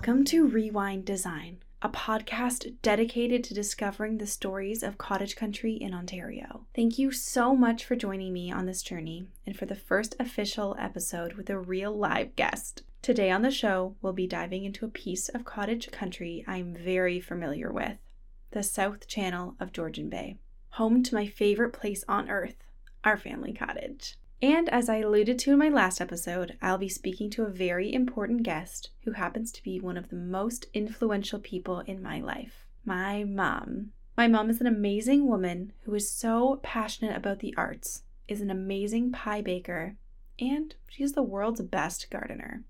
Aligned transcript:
Welcome 0.00 0.24
to 0.24 0.48
Rewind 0.48 1.04
Design, 1.04 1.58
a 1.82 1.90
podcast 1.90 2.80
dedicated 2.80 3.44
to 3.44 3.52
discovering 3.52 4.16
the 4.16 4.26
stories 4.26 4.82
of 4.82 4.96
cottage 4.96 5.36
country 5.36 5.74
in 5.74 5.92
Ontario. 5.92 6.64
Thank 6.74 6.98
you 6.98 7.12
so 7.12 7.54
much 7.54 7.84
for 7.84 7.96
joining 7.96 8.32
me 8.32 8.50
on 8.50 8.64
this 8.64 8.82
journey 8.82 9.26
and 9.44 9.54
for 9.54 9.66
the 9.66 9.74
first 9.74 10.16
official 10.18 10.74
episode 10.78 11.34
with 11.34 11.50
a 11.50 11.58
real 11.58 11.94
live 11.94 12.34
guest. 12.34 12.82
Today 13.02 13.30
on 13.30 13.42
the 13.42 13.50
show, 13.50 13.94
we'll 14.00 14.14
be 14.14 14.26
diving 14.26 14.64
into 14.64 14.86
a 14.86 14.88
piece 14.88 15.28
of 15.28 15.44
cottage 15.44 15.90
country 15.90 16.46
I'm 16.48 16.74
very 16.74 17.20
familiar 17.20 17.70
with 17.70 17.98
the 18.52 18.62
South 18.62 19.06
Channel 19.06 19.54
of 19.60 19.70
Georgian 19.70 20.08
Bay, 20.08 20.38
home 20.70 21.02
to 21.02 21.14
my 21.14 21.26
favorite 21.26 21.74
place 21.74 22.04
on 22.08 22.30
earth, 22.30 22.56
our 23.04 23.18
family 23.18 23.52
cottage. 23.52 24.16
And 24.42 24.70
as 24.70 24.88
I 24.88 24.96
alluded 24.96 25.38
to 25.40 25.52
in 25.52 25.58
my 25.58 25.68
last 25.68 26.00
episode, 26.00 26.56
I'll 26.62 26.78
be 26.78 26.88
speaking 26.88 27.28
to 27.30 27.44
a 27.44 27.50
very 27.50 27.92
important 27.92 28.42
guest 28.42 28.90
who 29.04 29.12
happens 29.12 29.52
to 29.52 29.62
be 29.62 29.78
one 29.78 29.98
of 29.98 30.08
the 30.08 30.16
most 30.16 30.66
influential 30.72 31.38
people 31.38 31.80
in 31.80 32.02
my 32.02 32.20
life 32.20 32.66
my 32.82 33.24
mom. 33.24 33.92
My 34.16 34.26
mom 34.26 34.48
is 34.48 34.60
an 34.60 34.66
amazing 34.66 35.26
woman 35.28 35.72
who 35.82 35.94
is 35.94 36.10
so 36.10 36.60
passionate 36.62 37.14
about 37.14 37.40
the 37.40 37.54
arts, 37.56 38.04
is 38.26 38.40
an 38.40 38.50
amazing 38.50 39.12
pie 39.12 39.42
baker, 39.42 39.96
and 40.38 40.74
she's 40.88 41.12
the 41.12 41.22
world's 41.22 41.60
best 41.60 42.10
gardener. 42.10 42.64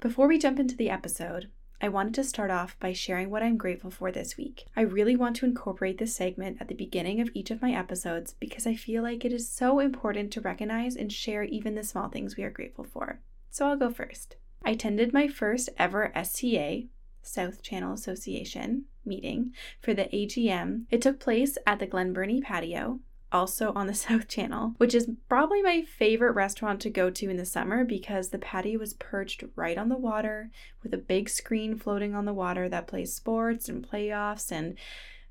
Before 0.00 0.28
we 0.28 0.38
jump 0.38 0.60
into 0.60 0.76
the 0.76 0.90
episode, 0.90 1.48
I 1.80 1.88
wanted 1.88 2.14
to 2.14 2.24
start 2.24 2.50
off 2.50 2.78
by 2.80 2.92
sharing 2.92 3.30
what 3.30 3.42
I'm 3.42 3.56
grateful 3.56 3.90
for 3.90 4.10
this 4.10 4.36
week. 4.36 4.64
I 4.76 4.80
really 4.82 5.16
want 5.16 5.36
to 5.36 5.46
incorporate 5.46 5.98
this 5.98 6.14
segment 6.14 6.58
at 6.60 6.68
the 6.68 6.74
beginning 6.74 7.20
of 7.20 7.30
each 7.34 7.50
of 7.50 7.60
my 7.60 7.72
episodes 7.72 8.34
because 8.40 8.66
I 8.66 8.74
feel 8.74 9.02
like 9.02 9.24
it 9.24 9.32
is 9.32 9.48
so 9.48 9.80
important 9.80 10.32
to 10.32 10.40
recognize 10.40 10.96
and 10.96 11.12
share 11.12 11.42
even 11.42 11.74
the 11.74 11.84
small 11.84 12.08
things 12.08 12.36
we 12.36 12.44
are 12.44 12.50
grateful 12.50 12.84
for. 12.84 13.20
So 13.50 13.66
I'll 13.66 13.76
go 13.76 13.90
first. 13.90 14.36
I 14.64 14.70
attended 14.70 15.12
my 15.12 15.28
first 15.28 15.68
ever 15.76 16.12
SCA, 16.22 16.84
South 17.22 17.62
Channel 17.62 17.92
Association, 17.92 18.84
meeting 19.04 19.52
for 19.80 19.92
the 19.92 20.04
AGM. 20.04 20.84
It 20.90 21.02
took 21.02 21.20
place 21.20 21.58
at 21.66 21.78
the 21.80 21.86
Glen 21.86 22.12
Burnie 22.12 22.40
patio 22.40 23.00
also 23.34 23.72
on 23.74 23.86
the 23.86 23.94
South 24.06 24.28
Channel, 24.28 24.74
which 24.78 24.94
is 24.94 25.10
probably 25.28 25.60
my 25.60 25.82
favorite 25.82 26.32
restaurant 26.32 26.80
to 26.82 26.90
go 26.90 27.10
to 27.10 27.28
in 27.28 27.36
the 27.36 27.44
summer 27.44 27.84
because 27.84 28.30
the 28.30 28.38
patio 28.38 28.78
was 28.78 28.94
perched 28.94 29.44
right 29.56 29.76
on 29.76 29.88
the 29.88 29.96
water 29.98 30.50
with 30.82 30.94
a 30.94 30.98
big 30.98 31.28
screen 31.28 31.76
floating 31.76 32.14
on 32.14 32.24
the 32.24 32.32
water 32.32 32.68
that 32.68 32.86
plays 32.86 33.12
sports 33.12 33.68
and 33.68 33.86
playoffs 33.86 34.50
and 34.50 34.78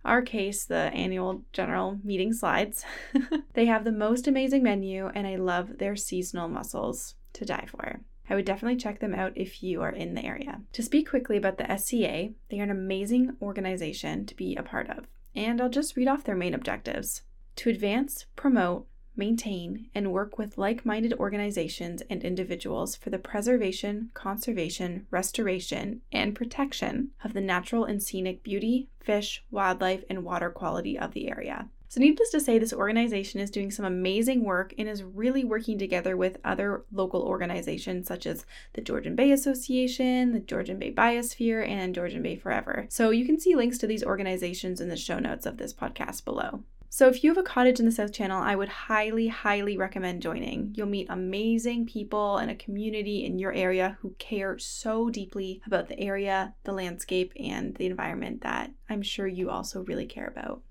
our 0.05 0.21
case, 0.21 0.65
the 0.65 0.75
annual 0.75 1.43
general 1.53 1.99
meeting 2.03 2.33
slides. 2.33 2.83
they 3.53 3.67
have 3.67 3.85
the 3.85 3.91
most 3.91 4.27
amazing 4.27 4.61
menu, 4.61 5.07
and 5.15 5.25
I 5.25 5.37
love 5.37 5.77
their 5.77 5.95
seasonal 5.95 6.49
mussels 6.49 7.15
to 7.33 7.45
die 7.45 7.67
for. 7.67 8.01
I 8.29 8.35
would 8.35 8.45
definitely 8.45 8.77
check 8.77 8.99
them 8.99 9.13
out 9.13 9.31
if 9.35 9.63
you 9.63 9.81
are 9.81 9.91
in 9.91 10.13
the 10.13 10.25
area. 10.25 10.61
To 10.73 10.83
speak 10.83 11.09
quickly 11.09 11.37
about 11.37 11.57
the 11.57 11.77
SCA, 11.77 12.31
they 12.49 12.59
are 12.59 12.63
an 12.63 12.69
amazing 12.69 13.37
organization 13.41 14.25
to 14.25 14.35
be 14.35 14.55
a 14.55 14.63
part 14.63 14.89
of, 14.89 15.07
and 15.35 15.61
I'll 15.61 15.69
just 15.69 15.95
read 15.95 16.07
off 16.09 16.25
their 16.25 16.35
main 16.35 16.53
objectives 16.53 17.21
to 17.57 17.69
advance, 17.69 18.25
promote, 18.35 18.87
maintain, 19.15 19.89
and 19.93 20.11
work 20.11 20.37
with 20.37 20.57
like 20.57 20.85
minded 20.85 21.13
organizations 21.13 22.01
and 22.09 22.23
individuals 22.23 22.95
for 22.95 23.09
the 23.09 23.19
preservation, 23.19 24.09
conservation, 24.13 25.05
restoration, 25.11 26.01
and 26.11 26.35
protection 26.35 27.11
of 27.23 27.33
the 27.33 27.41
natural 27.41 27.85
and 27.85 28.01
scenic 28.01 28.43
beauty, 28.43 28.89
fish, 28.99 29.43
wildlife, 29.51 30.03
and 30.09 30.23
water 30.23 30.49
quality 30.49 30.97
of 30.97 31.13
the 31.13 31.29
area. 31.29 31.69
So, 31.93 31.99
needless 31.99 32.31
to 32.31 32.39
say, 32.39 32.57
this 32.57 32.73
organization 32.73 33.39
is 33.39 33.51
doing 33.51 33.69
some 33.69 33.85
amazing 33.85 34.43
work 34.43 34.73
and 34.79 34.89
is 34.89 35.03
really 35.03 35.43
working 35.43 35.77
together 35.77 36.17
with 36.17 36.39
other 36.43 36.85
local 36.91 37.21
organizations 37.21 38.07
such 38.07 38.25
as 38.25 38.47
the 38.73 38.81
Georgian 38.81 39.15
Bay 39.15 39.31
Association, 39.31 40.31
the 40.31 40.39
Georgian 40.39 40.79
Bay 40.79 40.91
Biosphere, 40.91 41.67
and 41.67 41.93
Georgian 41.93 42.23
Bay 42.23 42.35
Forever. 42.35 42.87
So, 42.89 43.11
you 43.11 43.27
can 43.27 43.39
see 43.39 43.55
links 43.55 43.77
to 43.77 43.85
these 43.85 44.03
organizations 44.03 44.81
in 44.81 44.89
the 44.89 44.97
show 44.97 45.19
notes 45.19 45.45
of 45.45 45.57
this 45.57 45.71
podcast 45.71 46.25
below. 46.25 46.63
So, 46.95 47.07
if 47.07 47.23
you 47.23 47.31
have 47.31 47.39
a 47.39 47.41
cottage 47.41 47.79
in 47.79 47.87
the 47.87 47.91
South 47.91 48.13
Channel, 48.13 48.39
I 48.39 48.55
would 48.55 48.69
highly, 48.69 49.27
highly 49.27 49.77
recommend 49.77 50.21
joining. 50.21 50.75
You'll 50.75 50.85
meet 50.85 51.07
amazing 51.09 51.87
people 51.87 52.37
and 52.37 52.51
a 52.51 52.55
community 52.55 53.25
in 53.25 53.39
your 53.39 53.51
area 53.51 53.97
who 54.01 54.13
care 54.19 54.59
so 54.59 55.09
deeply 55.09 55.59
about 55.65 55.87
the 55.87 55.99
area, 55.99 56.53
the 56.65 56.71
landscape, 56.71 57.33
and 57.35 57.73
the 57.77 57.87
environment 57.87 58.41
that 58.43 58.73
I'm 58.91 59.01
sure 59.01 59.25
you 59.25 59.49
also 59.49 59.81
really 59.81 60.05
care 60.05 60.27
about. 60.27 60.61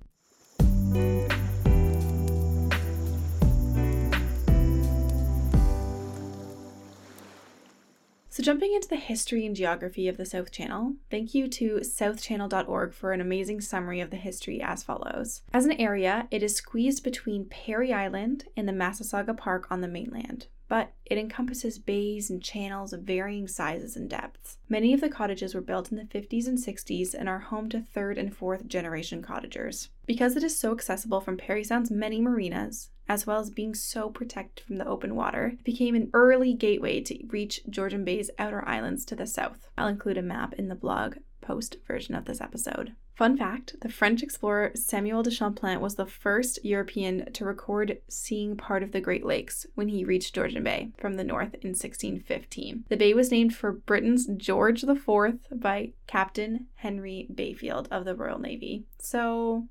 Jumping 8.42 8.74
into 8.74 8.88
the 8.88 8.96
history 8.96 9.46
and 9.46 9.54
geography 9.54 10.08
of 10.08 10.16
the 10.16 10.26
South 10.26 10.50
Channel, 10.50 10.96
thank 11.12 11.32
you 11.32 11.46
to 11.46 11.76
southchannel.org 11.76 12.92
for 12.92 13.12
an 13.12 13.20
amazing 13.20 13.60
summary 13.60 14.00
of 14.00 14.10
the 14.10 14.16
history 14.16 14.60
as 14.60 14.82
follows. 14.82 15.42
As 15.52 15.64
an 15.64 15.80
area, 15.80 16.26
it 16.32 16.42
is 16.42 16.56
squeezed 16.56 17.04
between 17.04 17.44
Parry 17.44 17.92
Island 17.92 18.46
and 18.56 18.68
the 18.68 18.72
Massasauga 18.72 19.36
Park 19.36 19.68
on 19.70 19.80
the 19.80 19.86
mainland, 19.86 20.48
but 20.66 20.90
it 21.04 21.18
encompasses 21.18 21.78
bays 21.78 22.30
and 22.30 22.42
channels 22.42 22.92
of 22.92 23.02
varying 23.02 23.46
sizes 23.46 23.94
and 23.94 24.10
depths. 24.10 24.58
Many 24.68 24.92
of 24.92 25.00
the 25.00 25.08
cottages 25.08 25.54
were 25.54 25.60
built 25.60 25.92
in 25.92 25.96
the 25.96 26.02
50s 26.02 26.48
and 26.48 26.58
60s 26.58 27.14
and 27.14 27.28
are 27.28 27.38
home 27.38 27.68
to 27.68 27.80
third 27.80 28.18
and 28.18 28.36
fourth 28.36 28.66
generation 28.66 29.22
cottagers. 29.22 29.90
Because 30.04 30.34
it 30.34 30.42
is 30.42 30.58
so 30.58 30.72
accessible 30.72 31.20
from 31.20 31.36
Parry 31.36 31.62
Sound's 31.62 31.92
many 31.92 32.20
marinas, 32.20 32.90
as 33.08 33.26
well 33.26 33.40
as 33.40 33.50
being 33.50 33.74
so 33.74 34.08
protected 34.10 34.64
from 34.64 34.76
the 34.76 34.86
open 34.86 35.14
water, 35.14 35.54
it 35.54 35.64
became 35.64 35.94
an 35.94 36.10
early 36.12 36.54
gateway 36.54 37.00
to 37.00 37.26
reach 37.28 37.60
Georgian 37.68 38.04
Bay's 38.04 38.30
outer 38.38 38.66
islands 38.66 39.04
to 39.06 39.16
the 39.16 39.26
south. 39.26 39.68
I'll 39.76 39.88
include 39.88 40.18
a 40.18 40.22
map 40.22 40.54
in 40.54 40.68
the 40.68 40.74
blog 40.74 41.16
post 41.40 41.76
version 41.86 42.14
of 42.14 42.24
this 42.24 42.40
episode. 42.40 42.94
Fun 43.14 43.36
fact 43.36 43.76
the 43.82 43.90
French 43.90 44.22
explorer 44.22 44.72
Samuel 44.74 45.22
de 45.22 45.30
Champlain 45.30 45.80
was 45.80 45.96
the 45.96 46.06
first 46.06 46.64
European 46.64 47.30
to 47.32 47.44
record 47.44 47.98
seeing 48.08 48.56
part 48.56 48.82
of 48.82 48.92
the 48.92 49.02
Great 49.02 49.24
Lakes 49.24 49.66
when 49.74 49.88
he 49.88 50.04
reached 50.04 50.34
Georgian 50.34 50.64
Bay 50.64 50.92
from 50.96 51.14
the 51.14 51.24
north 51.24 51.54
in 51.60 51.70
1615. 51.70 52.84
The 52.88 52.96
bay 52.96 53.12
was 53.12 53.30
named 53.30 53.54
for 53.54 53.72
Britain's 53.72 54.26
George 54.26 54.82
IV 54.82 55.38
by 55.52 55.92
Captain 56.06 56.66
Henry 56.76 57.28
Bayfield 57.32 57.86
of 57.90 58.06
the 58.06 58.16
Royal 58.16 58.38
Navy. 58.38 58.86
So, 58.98 59.68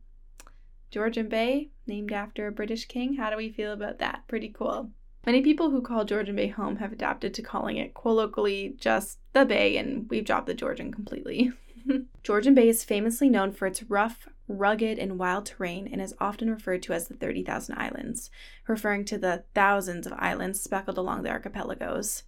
Georgian 0.92 1.30
Bay, 1.30 1.70
named 1.88 2.12
after 2.12 2.46
a 2.46 2.52
British 2.52 2.86
king. 2.86 3.16
How 3.16 3.30
do 3.30 3.38
we 3.38 3.50
feel 3.50 3.72
about 3.72 4.00
that? 4.00 4.28
Pretty 4.28 4.50
cool. 4.50 4.92
Many 5.26 5.42
people 5.42 5.70
who 5.70 5.82
call 5.82 6.04
Georgian 6.04 6.36
Bay 6.36 6.48
home 6.48 6.78
have 6.78 6.92
adapted 6.92 7.34
to 7.36 7.42
calling 7.42 7.78
it 7.78 7.94
colloquially 7.94 8.76
just 8.78 9.20
the 9.34 9.46
Bay, 9.46 9.78
and 9.78 10.10
we've 10.10 10.26
dropped 10.26 10.48
the 10.48 10.54
Georgian 10.54 10.92
completely. 10.92 11.54
Georgian 12.24 12.54
Bay 12.54 12.68
is 12.68 12.84
famously 12.84 13.30
known 13.30 13.52
for 13.52 13.68
its 13.68 13.84
rough, 13.84 14.28
rugged, 14.48 15.00
and 15.00 15.18
wild 15.18 15.46
terrain 15.46 15.88
and 15.88 16.02
is 16.02 16.14
often 16.20 16.50
referred 16.50 16.84
to 16.84 16.94
as 16.94 17.08
the 17.08 17.16
30,000 17.16 17.76
Islands, 17.78 18.30
referring 18.68 19.06
to 19.06 19.18
the 19.18 19.46
thousands 19.54 20.06
of 20.06 20.14
islands 20.14 20.62
speckled 20.62 20.98
along 20.98 21.24
the 21.24 21.30
archipelagos. 21.30 22.24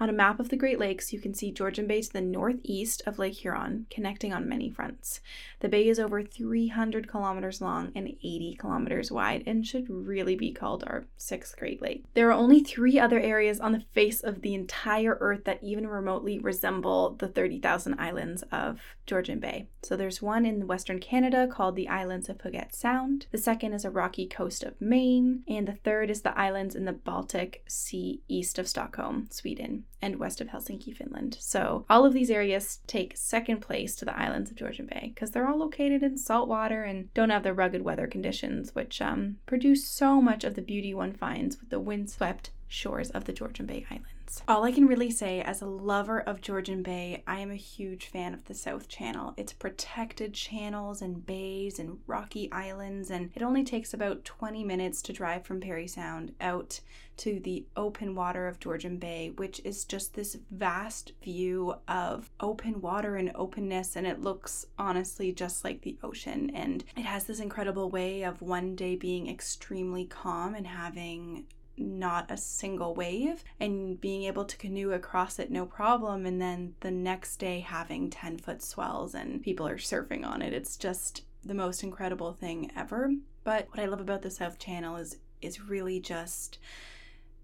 On 0.00 0.08
a 0.08 0.14
map 0.14 0.40
of 0.40 0.48
the 0.48 0.56
Great 0.56 0.78
Lakes, 0.78 1.12
you 1.12 1.20
can 1.20 1.34
see 1.34 1.52
Georgian 1.52 1.86
Bay 1.86 2.00
to 2.00 2.10
the 2.10 2.22
northeast 2.22 3.02
of 3.04 3.18
Lake 3.18 3.34
Huron, 3.34 3.84
connecting 3.90 4.32
on 4.32 4.48
many 4.48 4.70
fronts. 4.70 5.20
The 5.58 5.68
bay 5.68 5.86
is 5.88 6.00
over 6.00 6.22
300 6.22 7.06
kilometers 7.06 7.60
long 7.60 7.92
and 7.94 8.08
80 8.08 8.56
kilometers 8.58 9.12
wide 9.12 9.42
and 9.44 9.66
should 9.66 9.90
really 9.90 10.36
be 10.36 10.52
called 10.52 10.84
our 10.84 11.04
sixth 11.18 11.54
Great 11.58 11.82
Lake. 11.82 12.06
There 12.14 12.30
are 12.30 12.32
only 12.32 12.60
three 12.60 12.98
other 12.98 13.20
areas 13.20 13.60
on 13.60 13.72
the 13.72 13.84
face 13.92 14.22
of 14.22 14.40
the 14.40 14.54
entire 14.54 15.18
Earth 15.20 15.44
that 15.44 15.62
even 15.62 15.86
remotely 15.86 16.38
resemble 16.38 17.16
the 17.18 17.28
30,000 17.28 18.00
islands 18.00 18.42
of 18.50 18.80
Georgian 19.04 19.38
Bay. 19.38 19.68
So 19.82 19.98
there's 19.98 20.22
one 20.22 20.46
in 20.46 20.66
Western 20.66 20.98
Canada 20.98 21.46
called 21.46 21.76
the 21.76 21.88
Islands 21.88 22.30
of 22.30 22.38
Puget 22.38 22.74
Sound, 22.74 23.26
the 23.32 23.38
second 23.38 23.74
is 23.74 23.84
a 23.84 23.90
rocky 23.90 24.26
coast 24.26 24.62
of 24.62 24.80
Maine, 24.80 25.42
and 25.46 25.68
the 25.68 25.74
third 25.74 26.08
is 26.08 26.22
the 26.22 26.38
islands 26.38 26.74
in 26.74 26.86
the 26.86 26.92
Baltic 26.92 27.62
Sea 27.68 28.22
east 28.28 28.58
of 28.58 28.66
Stockholm, 28.66 29.28
Sweden 29.30 29.84
and 30.02 30.16
west 30.16 30.40
of 30.40 30.48
Helsinki, 30.48 30.96
Finland. 30.96 31.36
So 31.40 31.84
all 31.88 32.04
of 32.04 32.12
these 32.12 32.30
areas 32.30 32.80
take 32.86 33.16
second 33.16 33.60
place 33.60 33.94
to 33.96 34.04
the 34.04 34.18
islands 34.18 34.50
of 34.50 34.56
Georgian 34.56 34.86
Bay 34.86 35.12
because 35.14 35.30
they're 35.30 35.48
all 35.48 35.58
located 35.58 36.02
in 36.02 36.18
salt 36.18 36.48
water 36.48 36.82
and 36.82 37.12
don't 37.14 37.30
have 37.30 37.42
the 37.42 37.54
rugged 37.54 37.82
weather 37.82 38.06
conditions, 38.06 38.74
which 38.74 39.00
um, 39.00 39.36
produce 39.46 39.86
so 39.86 40.20
much 40.20 40.44
of 40.44 40.54
the 40.54 40.62
beauty 40.62 40.94
one 40.94 41.12
finds 41.12 41.60
with 41.60 41.70
the 41.70 41.80
windswept 41.80 42.50
shores 42.70 43.10
of 43.10 43.24
the 43.24 43.32
Georgian 43.32 43.66
Bay 43.66 43.84
Islands. 43.90 44.42
All 44.46 44.64
I 44.64 44.70
can 44.70 44.86
really 44.86 45.10
say 45.10 45.42
as 45.42 45.60
a 45.60 45.66
lover 45.66 46.20
of 46.20 46.40
Georgian 46.40 46.84
Bay, 46.84 47.24
I 47.26 47.40
am 47.40 47.50
a 47.50 47.56
huge 47.56 48.06
fan 48.06 48.32
of 48.32 48.44
the 48.44 48.54
South 48.54 48.86
Channel. 48.86 49.34
It's 49.36 49.52
protected 49.52 50.34
channels 50.34 51.02
and 51.02 51.26
bays 51.26 51.80
and 51.80 51.98
rocky 52.06 52.50
islands, 52.52 53.10
and 53.10 53.30
it 53.34 53.42
only 53.42 53.64
takes 53.64 53.92
about 53.92 54.24
20 54.24 54.62
minutes 54.62 55.02
to 55.02 55.12
drive 55.12 55.44
from 55.44 55.60
Parry 55.60 55.88
Sound 55.88 56.32
out 56.40 56.80
to 57.20 57.38
the 57.38 57.66
open 57.76 58.14
water 58.14 58.48
of 58.48 58.58
Georgian 58.58 58.96
Bay, 58.96 59.30
which 59.36 59.60
is 59.62 59.84
just 59.84 60.14
this 60.14 60.38
vast 60.50 61.12
view 61.22 61.74
of 61.86 62.30
open 62.40 62.80
water 62.80 63.16
and 63.16 63.30
openness, 63.34 63.94
and 63.94 64.06
it 64.06 64.22
looks 64.22 64.64
honestly 64.78 65.30
just 65.30 65.62
like 65.62 65.82
the 65.82 65.98
ocean. 66.02 66.50
And 66.54 66.82
it 66.96 67.02
has 67.02 67.24
this 67.24 67.38
incredible 67.38 67.90
way 67.90 68.22
of 68.22 68.40
one 68.40 68.74
day 68.74 68.96
being 68.96 69.28
extremely 69.28 70.06
calm 70.06 70.54
and 70.54 70.66
having 70.66 71.44
not 71.76 72.30
a 72.30 72.38
single 72.38 72.94
wave 72.94 73.44
and 73.58 74.00
being 74.00 74.22
able 74.24 74.44
to 74.44 74.56
canoe 74.56 74.92
across 74.92 75.38
it 75.38 75.50
no 75.50 75.64
problem 75.64 76.26
and 76.26 76.38
then 76.38 76.74
the 76.80 76.90
next 76.90 77.38
day 77.38 77.60
having 77.60 78.10
10 78.10 78.36
foot 78.36 78.62
swells 78.62 79.14
and 79.14 79.42
people 79.42 79.66
are 79.66 79.78
surfing 79.78 80.22
on 80.22 80.42
it 80.42 80.52
it's 80.52 80.76
just 80.76 81.22
the 81.42 81.54
most 81.54 81.82
incredible 81.82 82.34
thing 82.34 82.70
ever 82.76 83.10
but 83.44 83.66
what 83.70 83.80
i 83.80 83.86
love 83.86 84.00
about 84.00 84.20
the 84.20 84.30
south 84.30 84.58
channel 84.58 84.96
is 84.96 85.16
is 85.40 85.62
really 85.62 85.98
just 85.98 86.58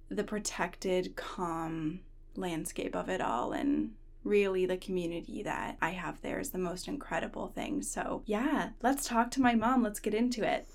the 0.08 0.24
protected 0.24 1.16
calm 1.16 2.00
landscape 2.36 2.94
of 2.94 3.08
it 3.08 3.20
all 3.20 3.52
and 3.52 3.92
really 4.24 4.66
the 4.66 4.76
community 4.76 5.42
that 5.42 5.76
I 5.80 5.90
have 5.90 6.20
there 6.20 6.40
is 6.40 6.50
the 6.50 6.58
most 6.58 6.88
incredible 6.88 7.48
thing. 7.48 7.82
So, 7.82 8.22
yeah, 8.26 8.70
let's 8.82 9.06
talk 9.06 9.30
to 9.32 9.40
my 9.40 9.54
mom. 9.54 9.82
Let's 9.82 10.00
get 10.00 10.14
into 10.14 10.42
it. 10.44 10.68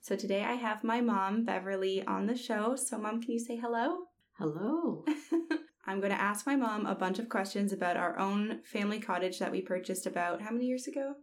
So, 0.00 0.16
today 0.16 0.42
I 0.42 0.52
have 0.52 0.84
my 0.84 1.00
mom, 1.00 1.44
Beverly, 1.44 2.04
on 2.06 2.26
the 2.26 2.36
show. 2.36 2.76
So, 2.76 2.98
mom, 2.98 3.22
can 3.22 3.32
you 3.32 3.38
say 3.38 3.56
hello? 3.56 4.04
Hello. 4.38 5.04
I'm 5.86 6.00
going 6.00 6.12
to 6.12 6.20
ask 6.20 6.46
my 6.46 6.56
mom 6.56 6.86
a 6.86 6.94
bunch 6.94 7.18
of 7.18 7.28
questions 7.28 7.72
about 7.72 7.96
our 7.96 8.18
own 8.18 8.60
family 8.64 8.98
cottage 8.98 9.38
that 9.38 9.52
we 9.52 9.60
purchased 9.60 10.06
about 10.06 10.40
how 10.40 10.50
many 10.50 10.66
years 10.66 10.86
ago? 10.86 11.14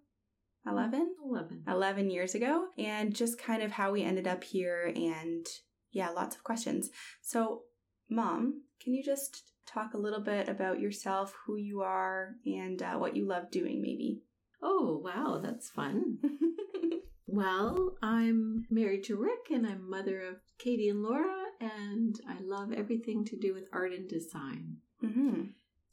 11? 0.68 1.16
11. 1.26 1.64
11 1.68 2.10
years 2.12 2.36
ago, 2.36 2.68
and 2.78 3.16
just 3.16 3.40
kind 3.40 3.64
of 3.64 3.72
how 3.72 3.92
we 3.92 4.04
ended 4.04 4.28
up 4.28 4.44
here, 4.44 4.92
and 4.96 5.48
yeah, 5.92 6.10
lots 6.10 6.36
of 6.36 6.44
questions. 6.44 6.92
So, 7.22 7.64
mom, 8.10 8.62
can 8.82 8.94
you 8.94 9.04
just 9.04 9.52
talk 9.66 9.94
a 9.94 10.00
little 10.00 10.22
bit 10.22 10.48
about 10.48 10.80
yourself, 10.80 11.36
who 11.46 11.56
you 11.56 11.82
are, 11.82 12.36
and 12.46 12.82
uh, 12.82 12.94
what 12.94 13.16
you 13.16 13.26
love 13.26 13.50
doing, 13.50 13.82
maybe? 13.82 14.22
Oh, 14.62 15.02
wow, 15.04 15.40
that's 15.44 15.70
fun. 15.70 16.20
well, 17.32 17.96
I'm 18.02 18.66
married 18.70 19.04
to 19.06 19.16
Rick, 19.18 19.50
and 19.52 19.66
I'm 19.66 19.90
mother 19.90 20.22
of 20.22 20.36
Katy 20.60 20.90
and 20.90 21.02
Laura, 21.04 21.44
and 21.60 22.20
I 22.28 22.38
love 22.42 22.72
everything 22.72 23.26
to 23.26 23.38
do 23.38 23.54
with 23.54 23.66
art 23.74 23.94
and 23.94 24.08
design. 24.10 24.78
Mm-hmm. 25.04 25.42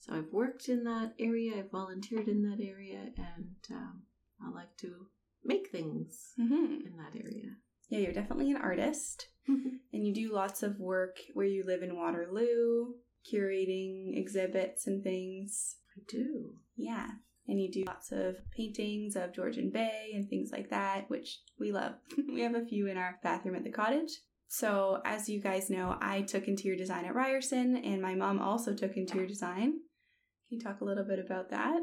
So 0.01 0.15
I've 0.15 0.33
worked 0.33 0.69
in 0.69 0.85
that 0.85 1.15
area, 1.19 1.59
I've 1.59 1.71
volunteered 1.71 2.29
in 2.29 2.43
that 2.51 2.63
area, 2.65 3.11
and 3.17 3.57
um, 3.71 4.03
I 4.45 4.51
like 4.55 4.77
to 4.79 5.07
make 5.45 5.71
things 5.71 6.33
Mm-hmm. 6.41 6.87
in 6.87 6.97
that 6.99 7.19
area. 7.19 7.51
Yeah, 7.89 8.01
you're 8.01 8.13
definitely 8.13 8.51
an 8.51 8.59
artist, 8.59 9.27
and 9.49 9.81
you 10.07 10.13
do 10.15 10.33
lots 10.35 10.63
of 10.63 10.79
work 10.79 11.17
where 11.35 11.47
you 11.47 11.65
live 11.65 11.83
in 11.83 11.97
Waterloo, 11.97 12.93
curating 13.33 14.17
exhibits 14.19 14.87
and 14.87 15.03
things. 15.03 15.77
I 15.97 16.01
do. 16.09 16.55
Yeah. 16.77 17.09
And 17.49 17.61
you 17.61 17.71
do 17.71 17.85
lots 17.87 18.13
of 18.13 18.37
paintings 18.55 19.17
of 19.17 19.33
Georgian 19.35 19.71
Bay 19.71 20.13
and 20.15 20.29
things 20.29 20.51
like 20.53 20.69
that, 20.71 21.09
which 21.09 21.39
we 21.59 21.73
love. 21.73 21.95
we 22.33 22.43
have 22.43 22.55
a 22.55 22.65
few 22.67 22.87
in 22.87 22.99
our 22.99 23.19
bathroom 23.23 23.57
at 23.57 23.65
the 23.65 23.71
cottage. 23.73 24.11
So, 24.49 25.01
as 25.05 25.29
you 25.29 25.41
guys 25.41 25.69
know, 25.71 25.97
I 26.01 26.23
took 26.23 26.47
interior 26.49 26.77
design 26.79 27.05
at 27.05 27.15
Ryerson, 27.15 27.77
and 27.77 28.01
my 28.01 28.15
mom 28.15 28.39
also 28.41 28.75
took 28.75 28.97
interior 28.97 29.27
design. 29.27 29.73
Can 29.73 30.59
you 30.59 30.61
talk 30.61 30.81
a 30.81 30.85
little 30.85 31.05
bit 31.05 31.19
about 31.19 31.51
that? 31.51 31.81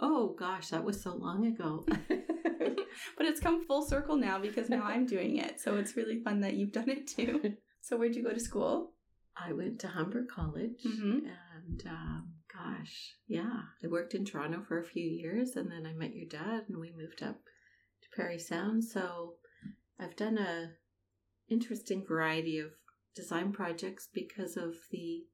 Oh 0.00 0.34
gosh, 0.38 0.68
that 0.68 0.84
was 0.84 1.02
so 1.02 1.14
long 1.14 1.46
ago. 1.46 1.84
but 3.16 3.26
it's 3.26 3.40
come 3.40 3.64
full 3.66 3.86
circle 3.86 4.16
now 4.16 4.38
because 4.38 4.68
now 4.68 4.82
I'm 4.84 5.06
doing 5.06 5.38
it. 5.38 5.60
So, 5.60 5.76
it's 5.76 5.96
really 5.96 6.20
fun 6.22 6.40
that 6.40 6.54
you've 6.54 6.72
done 6.72 6.88
it 6.90 7.06
too. 7.08 7.54
So, 7.82 7.96
where'd 7.96 8.14
you 8.16 8.22
go 8.24 8.32
to 8.32 8.40
school? 8.40 8.92
I 9.36 9.52
went 9.52 9.78
to 9.80 9.88
Humber 9.88 10.24
College 10.24 10.82
Mhm. 10.84 11.20
and 11.26 11.82
um, 11.88 12.28
gosh, 12.56 13.14
yeah, 13.26 13.60
I 13.84 13.86
worked 13.88 14.14
in 14.14 14.24
Toronto 14.24 14.62
for 14.66 14.78
a 14.80 14.84
few 14.84 15.04
years 15.06 15.56
and 15.56 15.70
then 15.70 15.86
I 15.86 15.92
met 15.92 16.14
your 16.14 16.26
dad 16.28 16.64
and 16.68 16.78
we 16.78 16.92
moved 16.96 17.22
up 17.22 17.36
to 18.02 18.08
Parry 18.16 18.38
Sound. 18.38 18.84
So 18.84 19.34
I've 20.00 20.16
done 20.16 20.38
a 20.38 20.70
interesting 21.48 22.04
variety 22.06 22.58
of 22.58 22.68
design 23.14 23.52
projects 23.52 24.08
because 24.12 24.56
of 24.56 24.74
the 24.90 25.24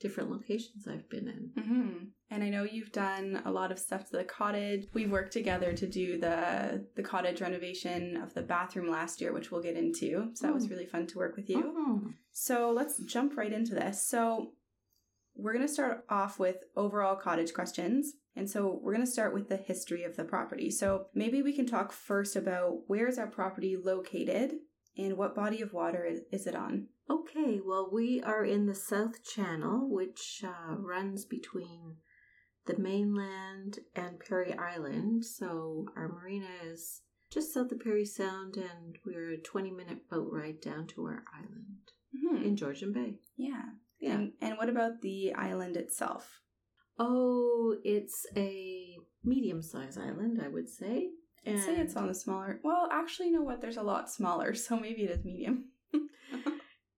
different 0.00 0.30
locations 0.30 0.88
I've 0.88 1.08
been 1.08 1.28
in. 1.28 1.50
Mm-hmm. 1.62 1.92
And 2.30 2.42
I 2.42 2.48
know 2.48 2.64
you've 2.64 2.90
done 2.90 3.40
a 3.44 3.52
lot 3.52 3.70
of 3.70 3.78
stuff 3.78 4.10
to 4.10 4.16
the 4.16 4.24
cottage. 4.24 4.86
We 4.94 5.06
worked 5.06 5.32
together 5.32 5.72
to 5.74 5.86
do 5.86 6.18
the 6.18 6.84
the 6.96 7.02
cottage 7.02 7.40
renovation 7.40 8.16
of 8.16 8.34
the 8.34 8.42
bathroom 8.42 8.90
last 8.90 9.20
year, 9.20 9.32
which 9.32 9.52
we'll 9.52 9.62
get 9.62 9.76
into. 9.76 10.30
So 10.34 10.46
that 10.46 10.54
was 10.54 10.64
Oh. 10.64 10.68
really 10.70 10.86
fun 10.86 11.06
to 11.08 11.18
work 11.18 11.36
with 11.36 11.48
you. 11.48 11.62
Oh, 11.64 12.10
So 12.32 12.72
let's 12.72 12.98
jump 13.04 13.36
right 13.36 13.52
into 13.52 13.74
this. 13.74 14.04
So 14.04 14.54
we're 15.34 15.52
going 15.54 15.66
to 15.66 15.72
start 15.72 16.04
off 16.08 16.38
with 16.38 16.56
overall 16.76 17.16
cottage 17.16 17.52
questions. 17.54 18.12
And 18.34 18.48
so 18.48 18.78
we're 18.82 18.94
going 18.94 19.04
to 19.06 19.10
start 19.12 19.34
with 19.34 19.48
the 19.48 19.56
history 19.56 20.04
of 20.04 20.16
the 20.16 20.24
property. 20.24 20.70
So 20.70 21.06
maybe 21.14 21.42
we 21.42 21.52
can 21.54 21.66
talk 21.66 21.92
first 21.92 22.34
about 22.36 22.80
where 22.86 23.06
is 23.08 23.18
our 23.18 23.26
property 23.26 23.76
located 23.76 24.54
and 24.96 25.16
what 25.16 25.34
body 25.34 25.60
of 25.62 25.72
water 25.72 26.04
is- 26.04 26.22
is 26.30 26.46
it 26.46 26.54
on? 26.54 26.88
Okay, 27.10 27.60
well, 27.64 27.90
we 27.92 28.20
are 28.22 28.44
in 28.44 28.66
the 28.66 28.74
South 28.74 29.22
Channel, 29.24 29.88
which 29.90 30.42
uh, 30.46 30.76
runs 30.78 31.24
between 31.24 31.96
the 32.66 32.78
mainland 32.78 33.80
and 33.94 34.20
Parry 34.20 34.52
Island. 34.56 35.24
So 35.24 35.86
our 35.96 36.08
marina 36.08 36.48
is 36.64 37.02
just 37.30 37.52
south 37.52 37.72
of 37.72 37.80
Parry 37.80 38.04
Sound, 38.04 38.56
and 38.56 38.96
we're 39.04 39.30
a 39.32 39.38
20 39.40 39.70
minute 39.72 40.08
boat 40.08 40.28
ride 40.30 40.60
down 40.60 40.86
to 40.88 41.04
our 41.06 41.24
island 41.34 41.90
Mhm. 42.14 42.44
in 42.44 42.56
Georgian 42.56 42.92
Bay. 42.92 43.18
Yeah. 43.36 43.72
Yeah. 44.02 44.14
And, 44.14 44.32
and 44.40 44.58
what 44.58 44.68
about 44.68 45.00
the 45.00 45.32
island 45.34 45.76
itself? 45.76 46.40
Oh, 46.98 47.76
it's 47.84 48.26
a 48.36 48.96
medium 49.24 49.62
sized 49.62 49.98
island, 49.98 50.40
I 50.44 50.48
would 50.48 50.68
say. 50.68 51.10
I'd 51.46 51.58
say 51.60 51.76
it's 51.76 51.96
on 51.96 52.08
the 52.08 52.14
smaller. 52.14 52.60
Well, 52.62 52.88
actually, 52.92 53.28
you 53.28 53.32
know 53.32 53.42
what? 53.42 53.60
There's 53.60 53.76
a 53.76 53.82
lot 53.82 54.10
smaller, 54.10 54.54
so 54.66 54.78
maybe 54.78 55.02
it 55.02 55.10
is 55.10 55.24
medium. 55.24 55.70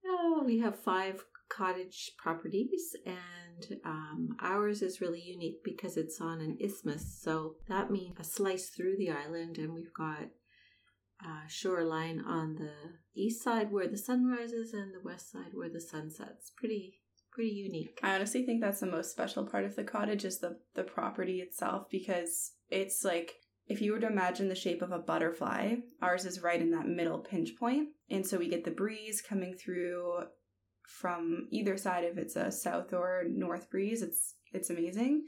Oh, 0.07 0.43
we 0.45 0.59
have 0.61 0.79
five 0.79 1.25
cottage 1.49 2.13
properties, 2.19 2.95
and 3.07 3.81
um, 3.85 4.37
ours 4.41 4.83
is 4.83 5.01
really 5.01 5.23
unique 5.23 5.65
because 5.65 5.97
it's 5.97 6.21
on 6.21 6.41
an 6.41 6.59
isthmus. 6.61 7.19
So 7.21 7.57
that 7.69 7.91
means 7.91 8.17
a 8.21 8.25
slice 8.25 8.69
through 8.69 8.97
the 8.99 9.11
island, 9.11 9.59
and 9.59 9.73
we've 9.73 9.93
got 9.97 10.27
uh, 11.25 11.47
shoreline 11.49 12.21
on 12.21 12.57
the 12.57 12.73
east 13.15 13.43
side 13.43 13.71
where 13.71 13.89
the 13.89 13.99
sun 13.99 14.27
rises, 14.27 14.73
and 14.73 14.95
the 14.95 15.05
west 15.05 15.31
side 15.31 15.53
where 15.53 15.69
the 15.69 15.81
sun 15.81 16.11
sets. 16.11 16.51
Pretty, 16.57 17.01
pretty 17.33 17.51
unique. 17.51 17.99
I 18.03 18.15
honestly 18.15 18.45
think 18.45 18.61
that's 18.61 18.81
the 18.81 18.87
most 18.87 19.11
special 19.11 19.47
part 19.47 19.65
of 19.65 19.77
the 19.77 19.85
cottage 19.85 20.25
is 20.25 20.39
the 20.39 20.59
the 20.75 20.85
property 20.85 21.41
itself 21.41 21.87
because 21.91 22.53
it's 22.71 23.05
like 23.05 23.35
if 23.67 23.81
you 23.81 23.93
were 23.93 24.01
to 24.01 24.09
imagine 24.09 24.49
the 24.49 24.55
shape 24.55 24.83
of 24.83 24.93
a 24.93 24.99
butterfly, 24.99 25.77
ours 26.03 26.27
is 26.27 26.43
right 26.43 26.61
in 26.61 26.71
that 26.73 26.87
middle 26.87 27.21
pinch 27.21 27.57
point, 27.59 27.89
and 28.11 28.27
so 28.27 28.39
we 28.39 28.49
get 28.49 28.65
the 28.65 28.71
breeze 28.71 29.23
coming 29.23 29.55
through 29.55 30.25
from 30.87 31.49
either 31.51 31.77
side 31.77 32.05
if 32.05 32.19
it's 32.19 32.37
a 32.37 32.53
south 32.53 32.93
or 32.93 33.25
north 33.29 33.71
breeze. 33.71 34.03
It's 34.03 34.35
it's 34.53 34.71
amazing. 34.71 35.27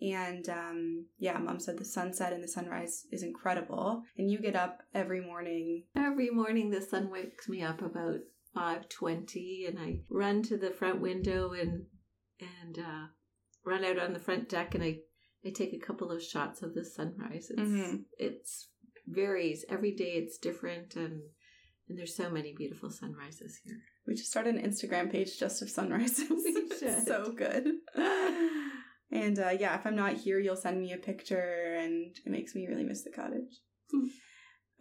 And 0.00 0.46
um, 0.50 1.06
yeah, 1.18 1.38
mom 1.38 1.58
said 1.58 1.78
the 1.78 1.84
sunset 1.84 2.32
and 2.32 2.42
the 2.44 2.48
sunrise 2.48 3.04
is 3.10 3.22
incredible. 3.22 4.02
And 4.18 4.30
you 4.30 4.38
get 4.38 4.54
up 4.56 4.82
every 4.94 5.20
morning 5.20 5.84
Every 5.96 6.30
morning, 6.30 6.70
the 6.70 6.82
sun 6.82 7.10
wakes 7.10 7.48
me 7.48 7.62
up 7.62 7.80
about 7.82 8.20
five 8.54 8.88
twenty, 8.88 9.66
and 9.68 9.78
I 9.78 10.00
run 10.10 10.42
to 10.44 10.56
the 10.58 10.70
front 10.70 11.00
window 11.00 11.52
and 11.52 11.86
and 12.40 12.78
uh, 12.78 13.06
run 13.64 13.84
out 13.84 13.98
on 13.98 14.12
the 14.12 14.18
front 14.18 14.48
deck, 14.48 14.74
and 14.74 14.84
I 14.84 14.98
I 15.44 15.50
take 15.54 15.72
a 15.72 15.78
couple 15.86 16.10
of 16.10 16.22
shots 16.22 16.62
of 16.62 16.74
the 16.74 16.84
sunrise. 16.84 17.48
It's 17.50 17.60
Mhm. 17.60 18.04
it's 18.18 18.68
varies 19.06 19.64
every 19.70 19.92
day. 19.94 20.12
It's 20.16 20.36
different, 20.38 20.94
and 20.96 21.22
and 21.88 21.96
there's 21.98 22.16
so 22.16 22.28
many 22.28 22.52
beautiful 22.54 22.90
sunrises 22.90 23.60
here. 23.64 23.76
We 24.06 24.16
should 24.16 24.26
start 24.26 24.46
an 24.46 24.60
Instagram 24.60 25.10
page 25.10 25.38
just 25.38 25.62
of 25.62 25.70
sunrises. 25.70 26.28
We 26.30 26.36
It's 26.70 26.80
should. 26.80 27.06
so 27.06 27.32
good. 27.32 27.64
and 29.16 29.38
uh, 29.38 29.50
yeah, 29.58 29.74
if 29.74 29.86
I'm 29.86 29.96
not 29.96 30.14
here, 30.14 30.38
you'll 30.38 30.56
send 30.56 30.80
me 30.80 30.92
a 30.92 30.98
picture, 30.98 31.76
and 31.78 32.16
it 32.24 32.30
makes 32.30 32.54
me 32.54 32.66
really 32.66 32.84
miss 32.84 33.02
the 33.02 33.10
cottage. 33.10 33.60
Hmm. 33.90 34.06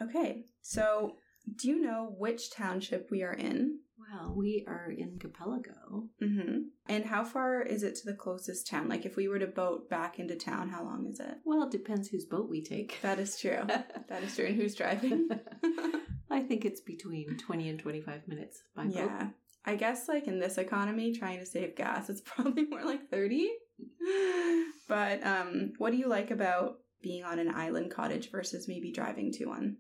okay, 0.01 0.45
so 0.61 1.13
do 1.57 1.67
you 1.67 1.79
know 1.79 2.15
which 2.17 2.51
township 2.51 3.09
we 3.11 3.21
are 3.23 3.33
in? 3.33 3.79
Well, 3.97 4.33
we 4.35 4.65
are 4.67 4.91
in 4.91 5.13
Archipelago. 5.13 6.09
Mm-hmm. 6.21 6.57
And 6.87 7.05
how 7.05 7.23
far 7.23 7.61
is 7.61 7.83
it 7.83 7.95
to 7.97 8.05
the 8.05 8.17
closest 8.17 8.67
town? 8.67 8.89
Like, 8.89 9.05
if 9.05 9.15
we 9.15 9.27
were 9.27 9.39
to 9.39 9.47
boat 9.47 9.89
back 9.89 10.19
into 10.19 10.35
town, 10.35 10.69
how 10.69 10.83
long 10.83 11.07
is 11.07 11.19
it? 11.19 11.35
Well, 11.45 11.63
it 11.63 11.71
depends 11.71 12.09
whose 12.09 12.25
boat 12.25 12.49
we 12.49 12.63
take. 12.63 12.99
That 13.01 13.19
is 13.19 13.39
true. 13.39 13.61
that 13.67 14.23
is 14.23 14.35
true. 14.35 14.45
And 14.45 14.55
who's 14.55 14.75
driving? 14.75 15.29
I 16.29 16.41
think 16.41 16.65
it's 16.65 16.81
between 16.81 17.37
twenty 17.37 17.69
and 17.69 17.79
twenty 17.79 18.01
five 18.01 18.27
minutes 18.27 18.61
by 18.75 18.85
boat. 18.85 18.95
yeah. 18.95 19.27
I 19.67 19.75
guess, 19.75 20.07
like, 20.07 20.27
in 20.27 20.39
this 20.39 20.57
economy, 20.57 21.13
trying 21.13 21.39
to 21.39 21.45
save 21.45 21.75
gas, 21.75 22.09
it's 22.09 22.21
probably 22.25 22.65
more 22.65 22.83
like 22.83 23.09
30. 23.09 23.49
but 24.87 25.25
um, 25.25 25.73
what 25.77 25.91
do 25.91 25.97
you 25.97 26.07
like 26.07 26.31
about 26.31 26.79
being 27.01 27.23
on 27.23 27.39
an 27.39 27.53
island 27.53 27.91
cottage 27.91 28.31
versus 28.31 28.67
maybe 28.67 28.91
driving 28.91 29.31
to 29.33 29.45
one? 29.45 29.77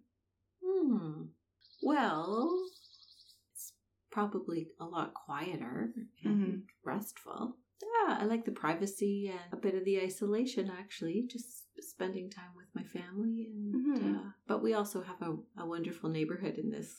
Hmm. 0.63 1.23
Well, 1.81 2.51
it's 3.53 3.73
probably 4.11 4.69
a 4.79 4.85
lot 4.85 5.13
quieter 5.13 5.93
and 6.23 6.63
restful. 6.83 7.57
Yeah, 7.81 8.17
I 8.19 8.25
like 8.25 8.45
the 8.45 8.51
privacy 8.51 9.29
and 9.31 9.53
a 9.53 9.61
bit 9.61 9.75
of 9.75 9.85
the 9.85 10.01
isolation 10.01 10.71
actually, 10.79 11.25
just 11.29 11.63
spending 11.79 12.29
time 12.29 12.51
with 12.55 12.67
my 12.73 12.83
family 12.83 13.47
and 13.51 13.75
Mhm. 13.75 14.15
uh, 14.15 14.29
but 14.47 14.63
we 14.63 14.73
also 14.73 15.01
have 15.01 15.21
a, 15.21 15.35
a 15.57 15.65
wonderful 15.65 16.09
neighborhood 16.09 16.55
in 16.57 16.71
this 16.71 16.95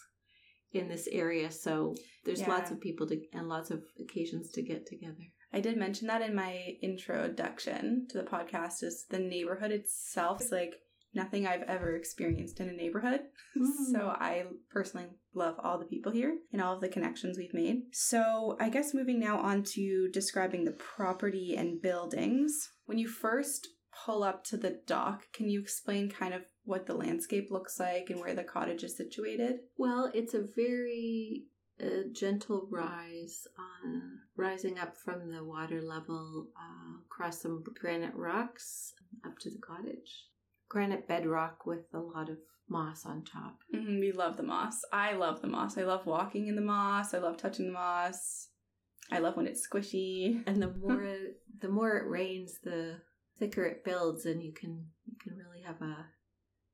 in 0.73 0.89
this 0.89 1.09
area, 1.11 1.51
so 1.51 1.95
there's 2.25 2.41
Yeah. 2.41 2.49
lots 2.49 2.71
of 2.71 2.81
people 2.81 3.07
to 3.07 3.21
and 3.33 3.49
lots 3.49 3.71
of 3.71 3.83
occasions 3.99 4.51
to 4.53 4.63
get 4.63 4.85
together. 4.87 5.33
I 5.57 5.61
did 5.61 5.79
mention 5.79 6.09
that 6.09 6.21
in 6.21 6.35
my 6.35 6.77
introduction 6.83 8.07
to 8.11 8.19
the 8.19 8.25
podcast 8.25 8.83
is 8.83 9.07
the 9.09 9.19
neighborhood 9.19 9.71
itself 9.71 10.43
is 10.43 10.53
like 10.53 10.75
nothing 11.15 11.47
I've 11.47 11.63
ever 11.63 11.97
experienced 11.97 12.61
in 12.61 12.69
a 12.69 12.75
neighborhood. 12.75 13.21
Mm. 13.57 13.67
So 13.91 14.01
I 14.01 14.45
personally 14.71 15.07
love 15.33 15.55
all 15.59 15.79
the 15.79 15.87
people 15.87 16.13
here 16.13 16.37
and 16.53 16.61
all 16.61 16.75
of 16.75 16.83
the 16.83 16.91
connections 16.91 17.39
we've 17.39 17.55
made. 17.55 17.85
So 17.93 18.59
I 18.61 18.69
guess 18.69 18.93
moving 18.93 19.19
now 19.19 19.39
on 19.39 19.63
to 19.77 20.11
describing 20.13 20.67
the 20.67 20.73
property 20.73 21.55
and 21.57 21.81
buildings. 21.81 22.53
When 22.85 22.99
you 22.99 23.09
first 23.09 23.67
pull 24.05 24.25
up 24.25 24.45
to 24.45 24.59
the 24.59 24.81
dock, 24.87 25.23
can 25.33 25.49
you 25.49 25.63
explain 25.63 26.11
kind 26.11 26.35
of 26.35 26.43
what 26.65 26.85
the 26.85 26.93
landscape 26.93 27.51
looks 27.51 27.81
like 27.81 28.11
and 28.11 28.21
where 28.21 28.35
the 28.35 28.45
cottage 28.45 28.85
is 28.85 28.95
situated? 28.95 29.61
Well, 29.79 30.11
it's 30.13 30.35
a 30.35 30.45
very 30.55 31.47
uh, 31.83 32.09
gentle 32.13 32.67
rise, 32.71 33.47
uh, 33.59 33.99
rising 34.37 34.79
up 34.79 34.97
from 34.97 35.31
the 35.31 35.45
water 35.45 35.83
level 35.83 36.49
uh, 36.57 36.99
across 37.07 37.43
some 37.43 37.63
granite 37.81 38.15
rocks 38.15 38.93
up 39.25 39.39
to 39.41 39.51
the 39.51 39.59
cottage. 39.59 40.27
Granite 40.69 41.07
bedrock 41.07 41.67
with 41.67 41.85
a 41.95 41.99
lot 41.99 42.29
of 42.29 42.39
moss 42.69 43.05
on 43.07 43.23
top. 43.25 43.59
Mhm, 43.75 44.01
we 44.01 44.11
love 44.13 44.37
the 44.37 44.43
moss. 44.43 44.83
I 44.93 45.13
love 45.15 45.41
the 45.41 45.47
moss. 45.49 45.79
I 45.79 45.83
love 45.85 46.07
walking 46.07 46.49
in 46.49 46.57
the 46.57 46.63
moss. 46.63 47.15
I 47.15 47.19
love 47.19 47.37
touching 47.37 47.67
the 47.67 47.73
moss. 47.73 48.49
I 49.13 49.19
love 49.21 49.37
when 49.37 49.47
it's 49.47 49.67
squishy. 49.67 50.43
And 50.47 50.61
the 50.61 50.73
more 50.75 51.03
it, 51.05 51.41
the 51.61 51.69
more 51.69 51.97
it 51.97 52.09
rains, 52.09 52.59
the 52.65 53.01
thicker 53.39 53.65
it 53.65 53.85
builds, 53.85 54.27
and 54.27 54.43
you 54.43 54.53
can 54.53 54.87
you 55.05 55.15
can 55.23 55.37
really 55.37 55.63
have 55.63 55.81
a 55.83 56.07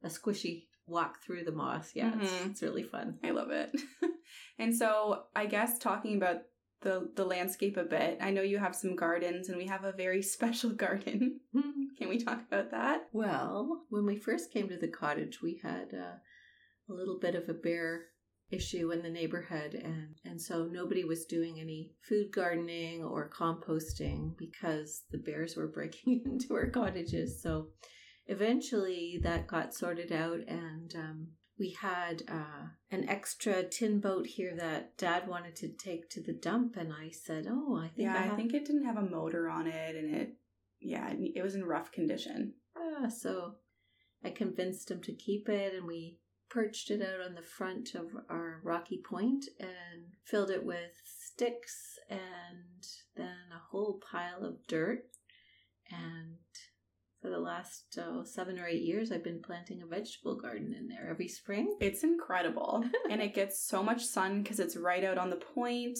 a 0.04 0.08
squishy 0.08 0.68
walk 0.86 1.22
through 1.22 1.44
the 1.44 1.52
moss. 1.52 1.92
Yeah, 1.94 2.12
it's, 2.18 2.30
Mhm. 2.32 2.50
it's 2.50 2.62
really 2.62 2.82
fun. 2.84 3.18
I 3.22 3.30
love 3.32 3.50
it. 3.50 3.70
and 4.58 4.74
so 4.74 5.24
I 5.34 5.46
guess 5.46 5.78
talking 5.78 6.16
about 6.16 6.42
the 6.82 7.10
the 7.14 7.24
landscape 7.24 7.76
a 7.76 7.84
bit, 7.84 8.18
I 8.20 8.30
know 8.30 8.42
you 8.42 8.58
have 8.58 8.74
some 8.74 8.96
gardens 8.96 9.48
and 9.48 9.56
we 9.56 9.66
have 9.66 9.84
a 9.84 9.92
very 9.92 10.22
special 10.36 10.70
garden. 10.70 11.40
Can 11.98 12.08
we 12.08 12.18
talk 12.18 12.40
about 12.46 12.70
that? 12.72 13.08
Well, 13.12 13.84
when 13.90 14.06
we 14.06 14.16
first 14.16 14.52
came 14.52 14.68
to 14.68 14.76
the 14.76 14.88
cottage, 14.88 15.40
we 15.42 15.60
had 15.62 15.92
uh, 15.94 16.16
a 16.90 16.92
little 16.92 17.18
bit 17.20 17.34
of 17.34 17.48
a 17.48 17.54
bear 17.54 18.06
issue 18.50 18.92
in 18.92 19.02
the 19.02 19.10
neighborhood, 19.10 19.74
and, 19.74 20.16
and 20.24 20.40
so 20.40 20.66
nobody 20.66 21.04
was 21.04 21.24
doing 21.24 21.58
any 21.58 21.92
food 22.06 22.30
gardening 22.32 23.02
or 23.02 23.30
composting 23.30 24.36
because 24.36 25.04
the 25.10 25.18
bears 25.18 25.56
were 25.56 25.68
breaking 25.68 26.22
into 26.26 26.54
our 26.54 26.68
cottages. 26.68 27.42
So 27.42 27.68
eventually 28.26 29.20
that 29.22 29.46
got 29.46 29.74
sorted 29.74 30.12
out, 30.12 30.40
and 30.46 30.94
um, 30.94 31.28
we 31.58 31.76
had 31.80 32.22
uh, 32.28 32.68
an 32.90 33.08
extra 33.08 33.62
tin 33.62 34.00
boat 34.00 34.26
here 34.26 34.54
that 34.56 34.96
Dad 34.96 35.28
wanted 35.28 35.54
to 35.56 35.68
take 35.68 36.08
to 36.10 36.20
the 36.20 36.32
dump, 36.32 36.76
and 36.76 36.92
I 36.92 37.10
said, 37.10 37.46
"Oh, 37.48 37.76
I 37.76 37.88
think 37.88 38.08
yeah, 38.08 38.16
I, 38.16 38.32
I 38.32 38.36
think 38.36 38.54
it 38.54 38.64
didn't 38.64 38.86
have 38.86 38.96
a 38.96 39.02
motor 39.02 39.48
on 39.48 39.66
it 39.66 39.96
and 39.96 40.14
it 40.14 40.36
yeah, 40.82 41.12
it 41.12 41.42
was 41.42 41.54
in 41.54 41.64
rough 41.64 41.92
condition. 41.92 42.54
Yeah, 42.76 43.08
so 43.08 43.54
I 44.24 44.30
convinced 44.30 44.90
him 44.90 45.00
to 45.02 45.12
keep 45.12 45.48
it, 45.48 45.74
and 45.74 45.86
we 45.86 46.18
perched 46.50 46.90
it 46.90 47.00
out 47.00 47.24
on 47.26 47.34
the 47.34 47.42
front 47.42 47.94
of 47.94 48.06
our 48.28 48.60
rocky 48.62 49.00
point 49.02 49.46
and 49.58 50.04
filled 50.24 50.50
it 50.50 50.64
with 50.64 50.92
sticks 51.04 51.98
and 52.10 52.84
then 53.16 53.52
a 53.54 53.70
whole 53.70 54.00
pile 54.10 54.44
of 54.44 54.66
dirt. 54.66 55.04
And 55.90 56.36
for 57.22 57.30
the 57.30 57.38
last 57.38 57.96
oh, 57.98 58.24
seven 58.24 58.58
or 58.58 58.66
eight 58.66 58.82
years, 58.82 59.12
I've 59.12 59.22
been 59.22 59.40
planting 59.40 59.80
a 59.80 59.86
vegetable 59.86 60.34
garden 60.34 60.74
in 60.76 60.88
there 60.88 61.08
every 61.08 61.28
spring. 61.28 61.76
It's 61.80 62.02
incredible. 62.02 62.84
and 63.10 63.22
it 63.22 63.34
gets 63.34 63.64
so 63.64 63.82
much 63.82 64.04
sun 64.04 64.42
because 64.42 64.58
it's 64.58 64.76
right 64.76 65.04
out 65.04 65.18
on 65.18 65.30
the 65.30 65.36
point 65.36 65.98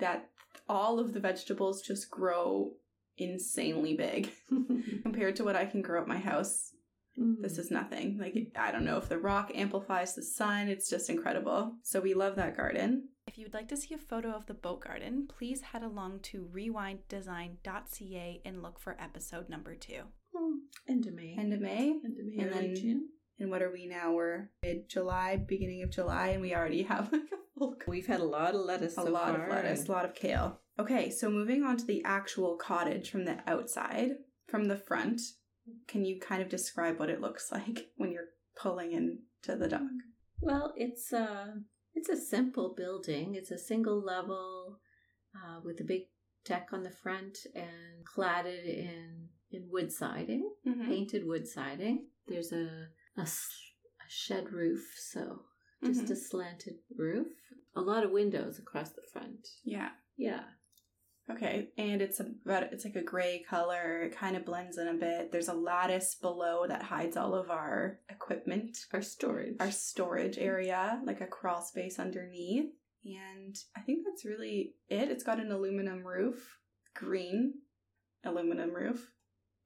that 0.00 0.28
all 0.68 0.98
of 0.98 1.14
the 1.14 1.20
vegetables 1.20 1.80
just 1.80 2.10
grow 2.10 2.72
insanely 3.16 3.94
big 3.94 4.32
compared 5.02 5.36
to 5.36 5.44
what 5.44 5.54
I 5.54 5.64
can 5.64 5.80
grow 5.80 6.02
at 6.02 6.08
my 6.08 6.18
house. 6.18 6.72
Mm. 7.16 7.36
This 7.40 7.58
is 7.58 7.70
nothing. 7.70 8.18
Like, 8.18 8.34
I 8.56 8.72
don't 8.72 8.84
know 8.84 8.96
if 8.98 9.08
the 9.08 9.18
rock 9.18 9.52
amplifies 9.54 10.16
the 10.16 10.24
sun. 10.24 10.68
It's 10.68 10.90
just 10.90 11.08
incredible. 11.08 11.76
So, 11.84 12.00
we 12.00 12.14
love 12.14 12.34
that 12.36 12.56
garden. 12.56 13.10
If 13.28 13.38
you 13.38 13.44
would 13.44 13.54
like 13.54 13.68
to 13.68 13.76
see 13.76 13.94
a 13.94 13.98
photo 13.98 14.30
of 14.30 14.46
the 14.46 14.54
boat 14.54 14.84
garden, 14.84 15.28
please 15.28 15.60
head 15.60 15.84
along 15.84 16.20
to 16.24 16.48
rewinddesign.ca 16.52 18.42
and 18.44 18.62
look 18.62 18.80
for 18.80 18.96
episode 18.98 19.48
number 19.48 19.76
two. 19.76 20.02
End 20.88 21.06
of 21.06 21.14
May. 21.14 21.36
End 21.38 21.52
of 21.52 21.60
May. 21.60 21.90
End 22.04 22.18
of 22.18 22.26
May, 22.26 22.42
and 22.42 22.52
then- 22.52 22.74
June. 22.74 23.08
And 23.38 23.50
what 23.50 23.62
are 23.62 23.72
we 23.72 23.86
now? 23.86 24.12
We're 24.12 24.50
mid 24.62 24.88
July, 24.88 25.36
beginning 25.36 25.82
of 25.82 25.90
July, 25.90 26.28
and 26.28 26.40
we 26.40 26.54
already 26.54 26.82
have 26.92 27.12
like 27.12 27.22
a 27.32 27.58
full 27.58 27.76
We've 27.88 28.06
had 28.06 28.20
a 28.20 28.24
lot 28.24 28.54
of 28.54 28.60
lettuce 28.60 28.92
a 28.92 29.02
so 29.02 29.10
lot 29.10 29.34
far, 29.34 29.46
of 29.46 29.50
lettuce, 29.50 29.88
a 29.88 29.92
lot 29.92 30.04
of 30.04 30.14
kale. 30.14 30.60
Okay, 30.78 31.10
so 31.10 31.28
moving 31.30 31.64
on 31.64 31.76
to 31.76 31.84
the 31.84 32.02
actual 32.04 32.56
cottage 32.56 33.10
from 33.10 33.24
the 33.24 33.38
outside, 33.46 34.10
from 34.48 34.66
the 34.66 34.76
front, 34.76 35.20
can 35.88 36.04
you 36.04 36.20
kind 36.20 36.42
of 36.42 36.48
describe 36.48 36.98
what 36.98 37.10
it 37.10 37.20
looks 37.20 37.50
like 37.52 37.88
when 37.96 38.12
you're 38.12 38.28
pulling 38.56 38.92
into 38.92 39.58
the 39.58 39.68
dock? 39.68 39.82
Well, 40.40 40.72
it's 40.76 41.12
a 41.12 41.54
it's 41.94 42.08
a 42.08 42.16
simple 42.16 42.74
building. 42.76 43.34
It's 43.34 43.50
a 43.50 43.58
single 43.58 44.00
level 44.00 44.78
uh, 45.34 45.60
with 45.64 45.80
a 45.80 45.84
big 45.84 46.02
deck 46.44 46.68
on 46.72 46.82
the 46.82 46.90
front 46.90 47.38
and 47.54 48.04
cladded 48.04 48.64
in 48.64 49.28
in 49.54 49.68
wood 49.70 49.92
siding, 49.92 50.50
Mm-hmm. 50.66 50.88
painted 50.88 51.26
wood 51.26 51.46
siding. 51.46 52.06
There's 52.28 52.52
a 52.52 52.88
a 53.16 53.26
shed 54.08 54.52
roof, 54.52 54.82
so 55.12 55.42
just 55.84 56.10
a 56.10 56.16
slanted 56.16 56.74
roof. 56.96 57.28
A 57.76 57.80
lot 57.80 58.04
of 58.04 58.10
windows 58.10 58.58
across 58.58 58.90
the 58.90 59.02
front. 59.12 59.46
Yeah. 59.64 59.90
Yeah. 60.16 60.44
Okay, 61.30 61.68
and 61.78 62.02
it's 62.02 62.20
about 62.20 62.64
it's 62.72 62.84
like 62.84 62.96
a 62.96 63.02
gray 63.02 63.42
color. 63.48 64.02
It 64.02 64.14
kind 64.16 64.36
of 64.36 64.44
blends 64.44 64.76
in 64.76 64.88
a 64.88 64.94
bit. 64.94 65.32
There's 65.32 65.48
a 65.48 65.54
lattice 65.54 66.14
below 66.20 66.66
that 66.68 66.82
hides 66.82 67.16
all 67.16 67.34
of 67.34 67.50
our 67.50 68.00
equipment, 68.10 68.76
Our 68.92 69.00
storage. 69.00 69.56
our 69.58 69.70
storage 69.70 70.36
area, 70.36 71.00
like 71.04 71.22
a 71.22 71.26
crawl 71.26 71.62
space 71.62 71.98
underneath. 71.98 72.70
And 73.06 73.56
I 73.76 73.80
think 73.80 74.04
that's 74.06 74.24
really 74.26 74.74
it. 74.90 75.10
It's 75.10 75.24
got 75.24 75.40
an 75.40 75.50
aluminum 75.50 76.06
roof, 76.06 76.58
green 76.94 77.54
aluminum 78.24 78.74
roof 78.74 79.10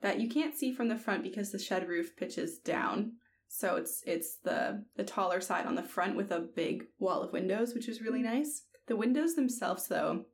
that 0.01 0.21
you 0.21 0.29
can't 0.29 0.55
see 0.55 0.73
from 0.73 0.89
the 0.89 0.97
front 0.97 1.23
because 1.23 1.51
the 1.51 1.59
shed 1.59 1.89
roof 1.89 2.17
pitches 2.17 2.59
down. 2.59 3.13
So 3.49 3.77
it's 3.77 4.03
it's 4.07 4.37
the 4.45 4.85
the 4.97 5.05
taller 5.05 5.41
side 5.41 5.67
on 5.67 5.75
the 5.75 5.83
front 5.83 6.17
with 6.17 6.31
a 6.31 6.49
big 6.55 6.85
wall 6.99 7.23
of 7.23 7.33
windows, 7.33 7.75
which 7.75 7.89
is 7.89 8.03
really 8.03 8.23
nice. 8.23 8.63
The 8.87 8.97
windows 8.97 9.35
themselves 9.35 9.89
though 9.89 10.25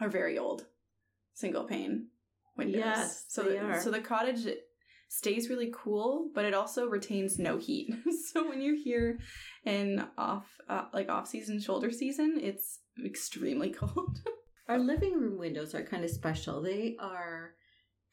are 0.00 0.08
very 0.08 0.38
old. 0.38 0.66
Single 1.34 1.64
pane 1.64 2.08
windows. 2.56 2.82
Yes, 2.84 3.24
so 3.28 3.42
they 3.42 3.58
the, 3.58 3.60
are. 3.60 3.80
so 3.80 3.90
the 3.90 4.00
cottage 4.00 4.46
stays 5.08 5.48
really 5.48 5.72
cool, 5.74 6.30
but 6.34 6.44
it 6.44 6.54
also 6.54 6.86
retains 6.86 7.38
no 7.38 7.58
heat. 7.58 7.92
so 8.32 8.48
when 8.48 8.60
you're 8.60 8.76
here 8.76 9.18
in 9.64 10.04
off 10.16 10.46
uh, 10.68 10.84
like 10.92 11.08
off 11.08 11.28
season, 11.28 11.60
shoulder 11.60 11.90
season, 11.90 12.38
it's 12.40 12.80
extremely 13.04 13.70
cold. 13.72 14.20
Our 14.68 14.78
living 14.78 15.14
room 15.14 15.38
windows 15.38 15.74
are 15.74 15.84
kind 15.84 16.04
of 16.04 16.10
special. 16.10 16.62
They 16.62 16.96
are 16.98 17.54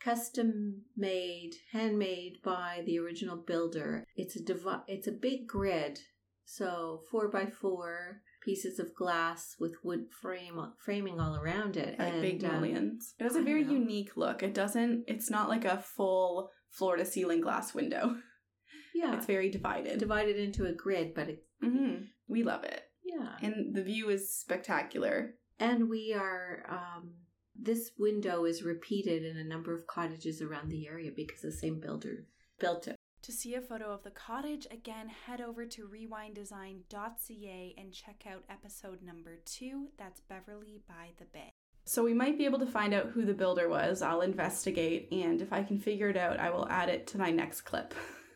custom 0.03 0.81
made, 0.97 1.51
handmade 1.71 2.37
by 2.43 2.81
the 2.85 2.99
original 2.99 3.37
builder. 3.37 4.05
It's 4.15 4.35
a 4.35 4.43
devi- 4.43 4.83
it's 4.87 5.07
a 5.07 5.11
big 5.11 5.47
grid, 5.47 5.99
so 6.45 7.01
four 7.11 7.29
by 7.29 7.45
four 7.47 8.21
pieces 8.43 8.79
of 8.79 8.95
glass 8.95 9.55
with 9.59 9.75
wood 9.83 10.05
frame 10.21 10.59
framing 10.83 11.19
all 11.19 11.35
around 11.35 11.77
it, 11.77 11.95
like 11.99 12.21
big 12.21 12.43
um. 12.43 13.13
It 13.19 13.23
has 13.23 13.35
a 13.35 13.41
very 13.43 13.63
unique 13.63 14.17
look. 14.17 14.41
It 14.43 14.53
doesn't. 14.53 15.05
It's 15.07 15.29
not 15.29 15.49
like 15.49 15.65
a 15.65 15.77
full 15.77 16.49
floor 16.69 16.95
to 16.97 17.05
ceiling 17.05 17.41
glass 17.41 17.73
window. 17.73 18.15
yeah, 18.95 19.15
It's 19.15 19.25
very 19.25 19.49
divided. 19.49 19.99
divided 19.99 20.37
into 20.37 20.65
a 20.65 20.73
grid, 20.73 21.13
but 21.13 21.29
it, 21.29 21.43
hmm 21.61 21.95
We 22.27 22.43
love 22.43 22.63
it, 22.63 22.81
yeah, 23.03 23.35
and 23.41 23.75
the 23.75 23.83
view 23.83 24.09
is 24.09 24.33
spectacular. 24.35 25.35
and 25.59 25.89
we 25.89 26.13
are. 26.17 26.65
Um, 26.69 27.13
this 27.61 27.91
window 27.97 28.45
is 28.45 28.63
repeated 28.63 29.23
in 29.23 29.37
a 29.37 29.43
number 29.43 29.73
of 29.73 29.87
cottages 29.87 30.41
around 30.41 30.69
the 30.69 30.87
area 30.87 31.11
because 31.15 31.41
the 31.41 31.51
same 31.51 31.79
builder 31.79 32.25
built 32.59 32.87
it. 32.87 32.95
To 33.23 33.31
see 33.31 33.53
a 33.53 33.61
photo 33.61 33.93
of 33.93 34.03
the 34.03 34.09
cottage, 34.09 34.65
again, 34.71 35.07
head 35.07 35.41
over 35.41 35.65
to 35.65 35.87
rewinddesign.ca 35.87 37.75
and 37.77 37.93
check 37.93 38.23
out 38.27 38.43
episode 38.49 39.03
number 39.03 39.37
two. 39.45 39.89
That's 39.99 40.21
Beverly 40.21 40.81
by 40.87 41.11
the 41.19 41.25
Bay. 41.25 41.51
So 41.85 42.03
we 42.03 42.15
might 42.15 42.37
be 42.37 42.45
able 42.45 42.59
to 42.59 42.65
find 42.65 42.95
out 42.95 43.07
who 43.07 43.23
the 43.23 43.33
builder 43.33 43.69
was. 43.69 44.01
I'll 44.01 44.21
investigate, 44.21 45.09
and 45.11 45.39
if 45.39 45.53
I 45.53 45.61
can 45.61 45.77
figure 45.77 46.09
it 46.09 46.17
out, 46.17 46.39
I 46.39 46.49
will 46.49 46.67
add 46.69 46.89
it 46.89 47.05
to 47.07 47.19
my 47.19 47.29
next 47.29 47.61
clip. 47.61 47.93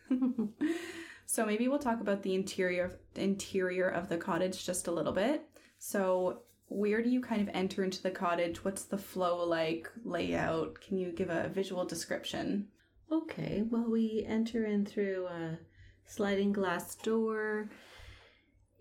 so 1.26 1.46
maybe 1.46 1.68
we'll 1.68 1.80
talk 1.80 2.00
about 2.00 2.22
the 2.22 2.36
interior 2.36 3.00
interior 3.16 3.88
of 3.88 4.08
the 4.08 4.18
cottage 4.18 4.66
just 4.66 4.88
a 4.88 4.92
little 4.92 5.14
bit. 5.14 5.48
So 5.80 6.44
where 6.68 7.02
do 7.02 7.10
you 7.10 7.22
kind 7.22 7.42
of 7.42 7.50
enter 7.54 7.84
into 7.84 8.02
the 8.02 8.12
cottage? 8.12 8.64
What's 8.64 8.84
the 8.84 8.98
flow 8.98 9.46
like, 9.48 9.90
layout? 10.04 10.82
Can 10.82 10.98
you 10.98 11.12
give 11.12 11.30
a 11.30 11.50
visual 11.50 11.86
description? 11.86 12.68
Okay, 13.12 13.64
well, 13.70 13.90
we 13.90 14.26
enter 14.28 14.66
in 14.66 14.86
through 14.86 15.28
a 15.28 15.60
sliding 16.08 16.54
glass 16.54 16.96
door 16.96 17.70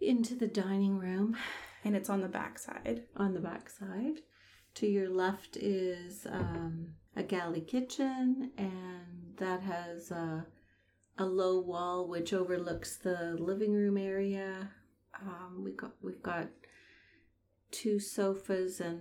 into 0.01 0.35
the 0.35 0.47
dining 0.47 0.99
room 0.99 1.37
And 1.85 1.95
it's 1.95 2.09
on 2.09 2.21
the 2.23 2.29
back 2.29 2.59
side. 2.59 3.03
on 3.17 3.35
the 3.35 3.41
back 3.41 3.69
side. 3.69 4.21
To 4.77 4.87
your 4.87 5.09
left 5.11 5.57
is 5.57 6.27
um, 6.31 6.95
a 7.15 7.23
galley 7.23 7.61
kitchen, 7.61 8.51
and 8.57 9.37
that 9.37 9.61
has 9.63 10.11
a, 10.11 10.47
a 11.19 11.25
low 11.27 11.61
wall 11.61 12.09
which 12.09 12.33
overlooks 12.33 12.97
the 12.97 13.37
living 13.39 13.73
room 13.73 13.97
area. 13.99 14.71
Um, 15.21 15.63
we 15.63 15.73
got 15.73 15.93
we've 16.03 16.23
got 16.23 16.49
two 17.75 17.99
sofas 17.99 18.81
and 18.81 19.01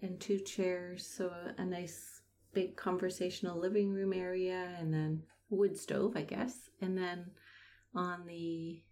and 0.00 0.20
two 0.20 0.38
chairs, 0.38 1.04
so 1.06 1.26
a, 1.28 1.60
a 1.60 1.64
nice 1.64 2.20
big 2.52 2.76
conversational 2.76 3.58
living 3.58 3.90
room 3.92 4.12
area, 4.12 4.76
and 4.78 4.92
then 4.94 5.22
wood 5.50 5.76
stove, 5.76 6.16
I 6.16 6.22
guess, 6.22 6.70
and 6.80 6.96
then 6.96 7.30
on 7.94 8.26
the 8.26 8.82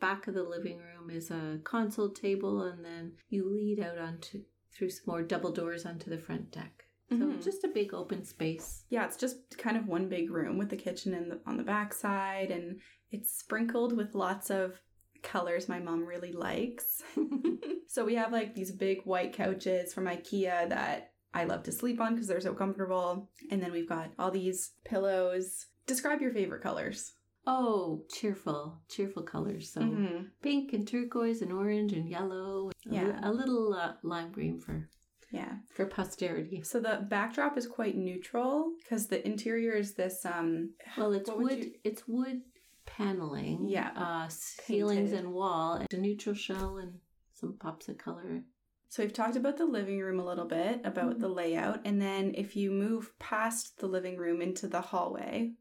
back 0.00 0.28
of 0.28 0.34
the 0.34 0.42
living 0.42 0.78
room 0.78 1.10
is 1.10 1.30
a 1.30 1.58
console 1.64 2.10
table, 2.10 2.62
and 2.62 2.84
then 2.84 3.12
you 3.28 3.48
lead 3.50 3.80
out 3.80 3.98
onto 3.98 4.42
through 4.72 4.90
some 4.90 5.04
more 5.06 5.22
double 5.22 5.50
doors 5.52 5.84
onto 5.84 6.10
the 6.10 6.18
front 6.18 6.50
deck. 6.50 6.84
So 7.10 7.26
Mhm. 7.26 7.42
just 7.42 7.64
a 7.64 7.68
big 7.68 7.92
open 7.92 8.24
space. 8.24 8.84
Yeah, 8.88 9.04
it's 9.04 9.18
just 9.18 9.58
kind 9.58 9.76
of 9.76 9.86
one 9.86 10.08
big 10.08 10.30
room 10.30 10.56
with 10.56 10.70
the 10.70 10.76
kitchen 10.76 11.12
in 11.12 11.28
the, 11.28 11.40
on 11.44 11.56
the 11.58 11.62
back 11.62 11.92
side, 11.92 12.50
and 12.50 12.80
it's 13.10 13.30
sprinkled 13.32 13.94
with 13.96 14.14
lots 14.14 14.48
of 14.50 14.80
colors 15.22 15.68
my 15.68 15.78
mom 15.78 16.04
really 16.04 16.32
likes. 16.32 17.02
so 17.88 18.04
we 18.04 18.14
have 18.16 18.32
like 18.32 18.54
these 18.54 18.70
big 18.72 19.02
white 19.04 19.32
couches 19.32 19.92
from 19.94 20.04
IKEA 20.06 20.68
that 20.68 21.12
I 21.34 21.44
love 21.44 21.62
to 21.64 21.72
sleep 21.72 22.00
on 22.00 22.14
because 22.14 22.28
they're 22.28 22.40
so 22.40 22.54
comfortable. 22.54 23.30
And 23.50 23.62
then 23.62 23.72
we've 23.72 23.88
got 23.88 24.10
all 24.18 24.30
these 24.30 24.72
pillows. 24.84 25.66
Describe 25.86 26.20
your 26.20 26.32
favorite 26.32 26.62
colors. 26.62 27.12
Oh, 27.46 28.04
cheerful, 28.12 28.80
cheerful 28.88 29.22
colors. 29.24 29.72
So 29.72 29.80
Mhm. 29.80 30.26
pink 30.42 30.72
and 30.72 30.86
turquoise 30.86 31.42
and 31.42 31.52
orange 31.52 31.92
and 31.92 32.08
yellow. 32.08 32.68
A 32.68 32.94
Yeah. 32.94 33.18
a, 33.22 33.32
little 33.32 33.74
uh, 33.74 33.94
lime 34.04 34.30
green 34.30 34.60
for 34.60 34.88
Yeah. 35.32 35.56
for 35.74 35.86
posterity. 35.86 36.62
So 36.62 36.78
the 36.78 37.04
backdrop 37.08 37.56
is 37.58 37.66
quite 37.66 37.96
neutral 37.96 38.74
because 38.78 39.08
the 39.08 39.26
interior 39.26 39.72
is 39.72 39.94
this 39.94 40.24
um 40.24 40.74
Well, 40.96 41.12
it's 41.14 41.30
wood. 41.30 41.64
you- 41.64 41.74
It's 41.82 42.06
wood 42.06 42.42
paneling. 42.86 43.68
Yeah. 43.68 43.90
uh, 43.96 44.28
ceilings 44.28 45.12
and 45.12 45.32
wall, 45.32 45.74
and 45.74 45.86
a 45.92 45.96
neutral 45.96 46.34
shell 46.34 46.78
and 46.78 47.00
some 47.32 47.56
pops 47.58 47.88
of 47.88 47.98
color. 47.98 48.42
So 48.88 49.02
we've 49.02 49.12
talked 49.12 49.36
about 49.36 49.56
the 49.56 49.64
living 49.64 49.98
room 50.00 50.20
a 50.20 50.24
little 50.24 50.44
bit, 50.44 50.80
about 50.84 51.16
Mhm. 51.16 51.20
the 51.20 51.28
layout, 51.28 51.80
and 51.86 52.00
then 52.00 52.34
if 52.34 52.54
you 52.56 52.70
move 52.70 53.18
past 53.18 53.78
the 53.78 53.86
living 53.86 54.18
room 54.18 54.42
into 54.42 54.68
the 54.68 54.80
hallway, 54.82 55.54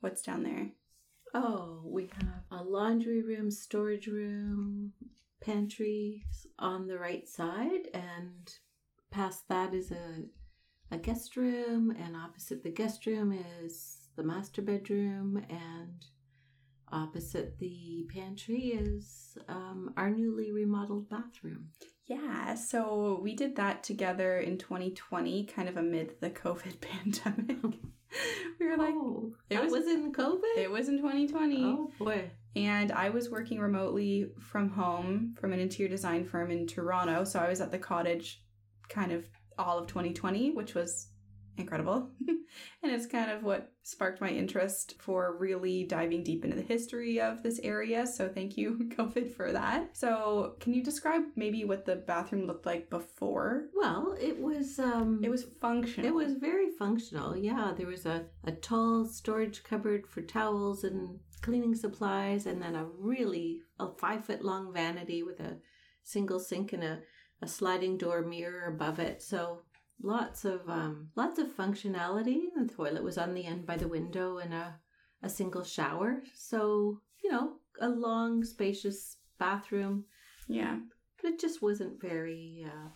what's 0.00 0.22
down 0.22 0.42
there? 0.44 0.72
Oh, 1.34 1.82
we 1.84 2.06
have 2.06 2.44
a 2.50 2.64
laundry 2.64 3.22
room, 3.22 3.50
storage 3.50 4.06
room, 4.06 4.94
pantry 5.40 6.24
on 6.58 6.86
the 6.86 6.98
right 6.98 7.28
side, 7.28 7.88
and 7.92 8.58
past 9.10 9.46
that 9.48 9.74
is 9.74 9.90
a 9.90 10.24
a 10.90 10.96
guest 10.96 11.36
room, 11.36 11.90
and 11.90 12.16
opposite 12.16 12.62
the 12.62 12.70
guest 12.70 13.04
room 13.04 13.30
is 13.30 14.08
the 14.16 14.22
master 14.22 14.62
bedroom, 14.62 15.36
and 15.50 16.06
opposite 16.92 17.58
the 17.58 18.06
pantry 18.14 18.68
is 18.68 19.36
um, 19.48 19.92
our 19.96 20.10
newly 20.10 20.52
remodeled 20.52 21.08
bathroom. 21.08 21.68
Yeah, 22.06 22.54
so 22.54 23.20
we 23.22 23.34
did 23.34 23.56
that 23.56 23.82
together 23.84 24.38
in 24.38 24.56
2020, 24.56 25.44
kind 25.44 25.68
of 25.68 25.76
amid 25.76 26.14
the 26.20 26.30
COVID 26.30 26.80
pandemic. 26.80 27.58
we 28.58 28.66
were 28.66 28.76
like, 28.78 28.94
oh, 28.94 29.34
it 29.50 29.60
was- 29.62 29.72
was, 29.72 29.86
in 29.86 30.12
COVID. 30.12 30.56
it 30.56 30.70
was 30.70 30.88
in 30.88 30.96
2020. 30.98 31.64
oh 31.64 31.90
boy. 31.98 32.30
And 32.56 32.90
I 32.90 33.10
was 33.10 33.30
working 33.30 33.60
remotely 33.60 34.30
from 34.40 34.70
home 34.70 35.36
from 35.38 35.52
an 35.52 35.60
interior 35.60 35.90
design 35.90 36.24
firm 36.24 36.50
in 36.50 36.66
Toronto. 36.66 37.22
So 37.24 37.38
I 37.38 37.48
was 37.48 37.60
at 37.60 37.70
the 37.70 37.78
cottage 37.78 38.42
kind 38.88 39.12
of 39.12 39.28
all 39.58 39.78
of 39.78 39.86
2020, 39.86 40.52
which 40.52 40.74
was 40.74 41.08
incredible. 41.58 42.10
and 42.82 42.92
it's 42.92 43.06
kind 43.06 43.30
of 43.30 43.42
what 43.42 43.72
sparked 43.82 44.20
my 44.20 44.28
interest 44.28 44.94
for 45.00 45.36
really 45.38 45.84
diving 45.84 46.22
deep 46.22 46.44
into 46.44 46.56
the 46.56 46.62
history 46.62 47.20
of 47.20 47.42
this 47.42 47.58
area. 47.62 48.06
So 48.06 48.28
thank 48.28 48.56
you, 48.56 48.90
COVID, 48.96 49.34
for 49.34 49.52
that. 49.52 49.96
So 49.96 50.56
can 50.60 50.74
you 50.74 50.82
describe 50.82 51.22
maybe 51.36 51.64
what 51.64 51.84
the 51.84 51.96
bathroom 51.96 52.46
looked 52.46 52.66
like 52.66 52.90
before? 52.90 53.66
Well, 53.74 54.16
it 54.20 54.38
was. 54.38 54.78
Um, 54.78 55.20
It 55.22 55.30
was 55.30 55.46
functional. 55.60 56.08
It 56.08 56.14
was 56.14 56.34
very 56.34 56.70
functional. 56.78 57.36
Yeah, 57.36 57.72
there 57.76 57.86
was 57.86 58.06
a, 58.06 58.26
a 58.44 58.52
tall 58.52 59.06
storage 59.06 59.62
cupboard 59.62 60.06
for 60.06 60.22
towels 60.22 60.84
and 60.84 61.20
cleaning 61.42 61.74
supplies, 61.74 62.46
and 62.46 62.60
then 62.60 62.74
a 62.74 62.84
really 62.84 63.60
a 63.78 63.88
five 63.98 64.24
foot 64.24 64.44
long 64.44 64.72
vanity 64.72 65.22
with 65.22 65.40
a 65.40 65.58
single 66.02 66.40
sink 66.40 66.72
and 66.72 66.82
a, 66.82 67.00
a 67.42 67.48
sliding 67.48 67.96
door 67.96 68.22
mirror 68.22 68.66
above 68.66 68.98
it. 68.98 69.22
So 69.22 69.62
lots 70.02 70.44
of 70.44 70.68
um, 70.68 71.08
lots 71.16 71.38
of 71.38 71.48
functionality. 71.48 72.40
The 72.56 72.68
toilet 72.74 73.02
was 73.02 73.18
on 73.18 73.34
the 73.34 73.44
end 73.46 73.66
by 73.66 73.76
the 73.76 73.88
window, 73.88 74.38
and 74.38 74.52
a 74.54 74.76
a 75.22 75.28
single 75.28 75.64
shower. 75.64 76.22
So 76.34 77.00
you 77.24 77.30
know, 77.30 77.54
a 77.80 77.88
long, 77.88 78.44
spacious 78.44 79.16
bathroom. 79.38 80.04
yeah, 80.48 80.78
But 81.20 81.32
it 81.32 81.40
just 81.40 81.60
wasn't 81.62 82.00
very 82.00 82.64
uh, 82.66 82.88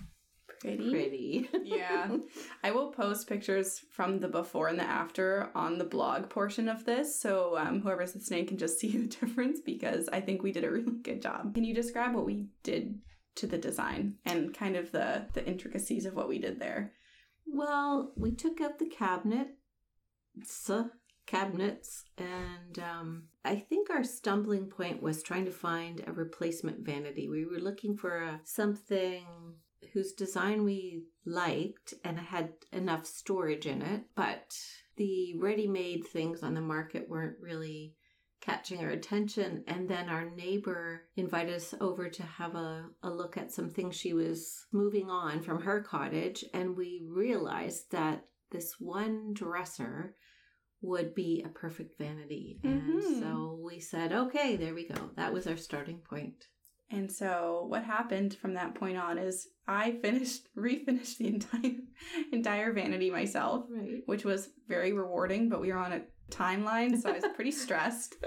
pretty. 0.61 0.91
pretty. 0.91 1.49
Yeah. 1.65 2.17
I 2.63 2.71
will 2.71 2.93
post 2.93 3.29
pictures 3.29 3.81
from 3.91 4.21
the 4.21 4.29
before 4.29 4.69
and 4.69 4.79
the 4.79 4.85
after 4.85 5.51
on 5.55 5.79
the 5.79 5.85
blog 5.85 6.29
portion 6.31 6.69
of 6.69 6.85
this, 6.85 7.21
so 7.21 7.57
um, 7.59 7.81
whoever's 7.81 8.15
listening 8.15 8.47
can 8.47 8.59
just 8.59 8.79
see 8.81 8.97
the 8.97 9.09
difference 9.09 9.61
because 9.65 10.09
I 10.13 10.21
think 10.21 10.43
we 10.43 10.53
did 10.53 10.65
a 10.65 10.71
really 10.71 10.99
good 11.03 11.21
job. 11.23 11.55
Can 11.55 11.65
you 11.65 11.75
describe 11.75 12.15
what 12.15 12.27
we 12.27 12.47
did 12.63 13.01
to 13.37 13.47
the 13.47 13.59
design 13.59 14.17
and 14.25 14.55
kind 14.55 14.77
of 14.77 14.93
the 14.93 15.27
the 15.33 15.47
intricacies 15.47 16.07
of 16.07 16.15
what 16.15 16.29
we 16.29 16.39
did 16.39 16.61
there? 16.61 16.93
Well, 17.47 18.13
we 18.17 18.33
took 18.33 18.61
out 18.61 18.79
the 18.79 18.89
cabinet, 18.89 19.49
so 20.45 20.91
cabinets, 21.27 22.05
and 22.19 22.79
um, 22.79 23.25
I 23.45 23.57
think 23.57 23.91
our 23.91 24.05
stumbling 24.05 24.67
point 24.67 25.03
was 25.03 25.23
trying 25.23 25.45
to 25.45 25.53
find 25.53 26.03
a 26.07 26.13
replacement 26.13 26.85
vanity. 26.85 27.29
We 27.29 27.45
were 27.45 27.61
looking 27.61 27.97
for 27.97 28.23
a, 28.23 28.41
something 28.45 29.25
whose 29.93 30.13
design 30.13 30.65
we 30.65 31.05
liked 31.25 31.95
and 32.05 32.19
had 32.19 32.53
enough 32.73 33.07
storage 33.07 33.67
in 33.67 33.83
it, 33.83 34.03
but 34.15 34.57
the 34.97 35.35
ready-made 35.39 36.07
things 36.07 36.43
on 36.43 36.55
the 36.55 36.61
market 36.61 37.09
weren't 37.09 37.37
really 37.41 37.95
catching 38.43 38.81
our 38.81 38.91
attention 38.91 39.63
and 39.69 39.89
then 39.89 40.09
our 40.11 40.29
neighbor 40.29 41.03
invited 41.17 41.55
us 41.55 41.75
over 41.81 42.09
to 42.11 42.23
have 42.25 42.55
a, 42.57 42.85
a 43.03 43.09
look 43.11 43.37
at 43.39 43.53
some 43.53 43.71
things 43.71 43.97
she 43.97 44.13
was 44.13 44.67
moving 44.73 45.09
on 45.09 45.41
from 45.41 45.63
her 45.63 45.81
cottage 45.81 46.45
and 46.53 46.77
we 46.77 47.03
realized 47.09 47.91
that 47.93 48.25
this 48.51 48.75
one 48.79 49.33
dresser 49.33 50.15
would 50.83 51.15
be 51.15 51.43
a 51.47 51.49
perfect 51.49 51.97
vanity 51.99 52.59
and 52.65 52.83
Mhm. 52.83 53.21
so 53.21 53.61
we 53.65 53.79
said 53.79 54.13
okay 54.13 54.57
there 54.57 54.75
we 54.75 54.89
go 54.89 55.11
that 55.17 55.33
was 55.33 55.47
our 55.47 55.57
starting 55.57 55.99
point. 55.99 56.09
point 56.11 56.45
And 56.91 57.11
so 57.11 57.65
what 57.69 57.85
happened 57.85 58.35
from 58.35 58.55
that 58.55 58.75
point 58.75 58.99
on 58.99 59.17
is 59.19 59.47
I 59.69 59.93
finished 60.03 60.49
refinished 60.57 61.19
the 61.19 61.29
entire 61.29 61.77
entire 62.33 62.73
vanity 62.73 63.09
myself. 63.11 63.67
right 63.71 64.03
which 64.07 64.25
was 64.25 64.51
very 64.69 64.93
rewarding, 64.93 65.49
but 65.49 65.61
we 65.61 65.71
were 65.73 65.79
on 65.79 65.93
a 65.93 66.03
timeline, 66.33 67.01
so 67.01 67.11
I 67.11 67.13
was 67.13 67.25
pretty 67.35 67.53
stressed. 67.53 68.17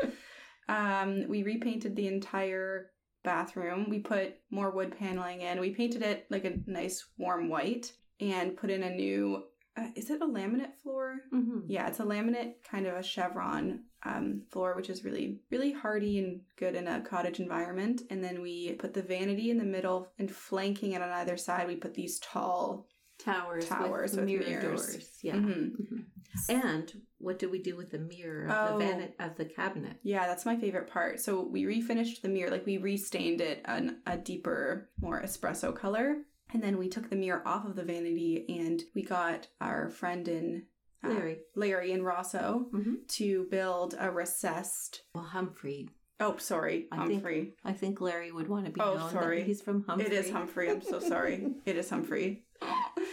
Um, 0.67 1.25
we 1.27 1.43
repainted 1.43 1.95
the 1.95 2.07
entire 2.07 2.91
bathroom. 3.23 3.87
We 3.89 3.99
put 3.99 4.35
more 4.49 4.71
wood 4.71 4.95
paneling 4.97 5.41
in. 5.41 5.59
We 5.59 5.71
painted 5.71 6.01
it 6.01 6.27
like 6.29 6.45
a 6.45 6.57
nice 6.65 7.05
warm 7.17 7.49
white 7.49 7.91
and 8.19 8.57
put 8.57 8.69
in 8.69 8.83
a 8.83 8.89
new. 8.89 9.43
Uh, 9.77 9.89
is 9.95 10.09
it 10.09 10.21
a 10.21 10.25
laminate 10.25 10.75
floor? 10.81 11.17
mm-hmm. 11.33 11.59
Yeah, 11.67 11.87
it's 11.87 11.99
a 11.99 12.03
laminate 12.03 12.63
kind 12.69 12.87
of 12.87 12.95
a 12.95 13.03
chevron 13.03 13.83
um, 14.05 14.43
floor, 14.49 14.73
which 14.75 14.89
is 14.89 15.03
really, 15.03 15.41
really 15.51 15.73
hardy 15.73 16.19
and 16.19 16.41
good 16.57 16.75
in 16.75 16.87
a 16.87 17.01
cottage 17.01 17.41
environment. 17.41 18.03
And 18.09 18.23
then 18.23 18.41
we 18.41 18.73
put 18.73 18.93
the 18.93 19.01
vanity 19.01 19.51
in 19.51 19.57
the 19.57 19.65
middle 19.65 20.07
and 20.17 20.31
flanking 20.31 20.93
it 20.93 21.01
on 21.01 21.09
either 21.09 21.35
side, 21.35 21.67
we 21.67 21.75
put 21.75 21.93
these 21.93 22.19
tall. 22.19 22.87
Towers, 23.25 23.67
Towers 23.67 24.11
with, 24.11 24.19
with 24.21 24.29
mirror 24.29 24.45
mirrors. 24.61 24.85
doors 24.87 25.19
yeah 25.21 25.35
Mhm. 25.35 25.71
Mhm. 25.77 26.05
and 26.49 27.01
what 27.17 27.39
did 27.39 27.49
we 27.51 27.59
do 27.61 27.75
with 27.75 27.89
the 27.91 27.97
mirror 27.99 28.45
of 28.47 28.71
Oh. 28.75 28.77
the 28.79 28.85
van- 28.85 29.13
of 29.19 29.35
the 29.37 29.45
cabinet 29.45 29.97
Yeah, 30.03 30.27
that's 30.27 30.45
my 30.45 30.55
favorite 30.57 30.87
part. 30.87 31.19
So 31.19 31.41
we 31.41 31.63
refinished 31.63 32.21
the 32.21 32.29
mirror, 32.29 32.51
like 32.51 32.65
we 32.65 32.77
restained 32.77 33.41
it 33.41 33.61
an, 33.65 34.01
a 34.05 34.17
deeper, 34.17 34.89
more 35.01 35.21
espresso 35.21 35.73
color. 35.75 36.23
And 36.53 36.61
then 36.61 36.77
we 36.77 36.87
took 36.89 37.09
the 37.09 37.15
mirror 37.15 37.41
off 37.47 37.65
of 37.65 37.75
the 37.75 37.83
vanity 37.83 38.45
and 38.61 38.81
we 38.93 39.01
got 39.03 39.47
our 39.59 39.89
friend 39.89 40.27
in 40.27 40.67
uh, 41.03 41.09
larry 41.09 41.37
Larry 41.55 41.91
and 41.93 42.05
Rosso 42.05 42.69
Mhm. 42.73 43.07
to 43.17 43.45
build 43.49 43.95
a 43.99 44.11
recessed. 44.11 45.03
well 45.15 45.23
humphrey 45.23 45.89
Oh, 46.19 46.37
sorry, 46.37 46.87
I 46.93 46.97
think- 47.07 47.11
Humphrey. 47.23 47.55
I 47.65 47.73
think 47.73 47.99
Larry 47.99 48.31
would 48.31 48.47
want 48.47 48.65
to 48.67 48.71
be 48.71 48.79
Oh, 48.79 48.95
known 48.97 49.11
sorry. 49.11 49.43
he's 49.43 49.61
from 49.61 49.83
Humphrey. 49.83 50.05
It 50.07 50.13
is 50.13 50.29
Humphrey. 50.29 50.69
I'm 50.69 50.81
so 50.81 50.99
sorry. 50.99 51.45
it 51.65 51.75
is 51.75 51.89
Humphrey. 51.89 52.45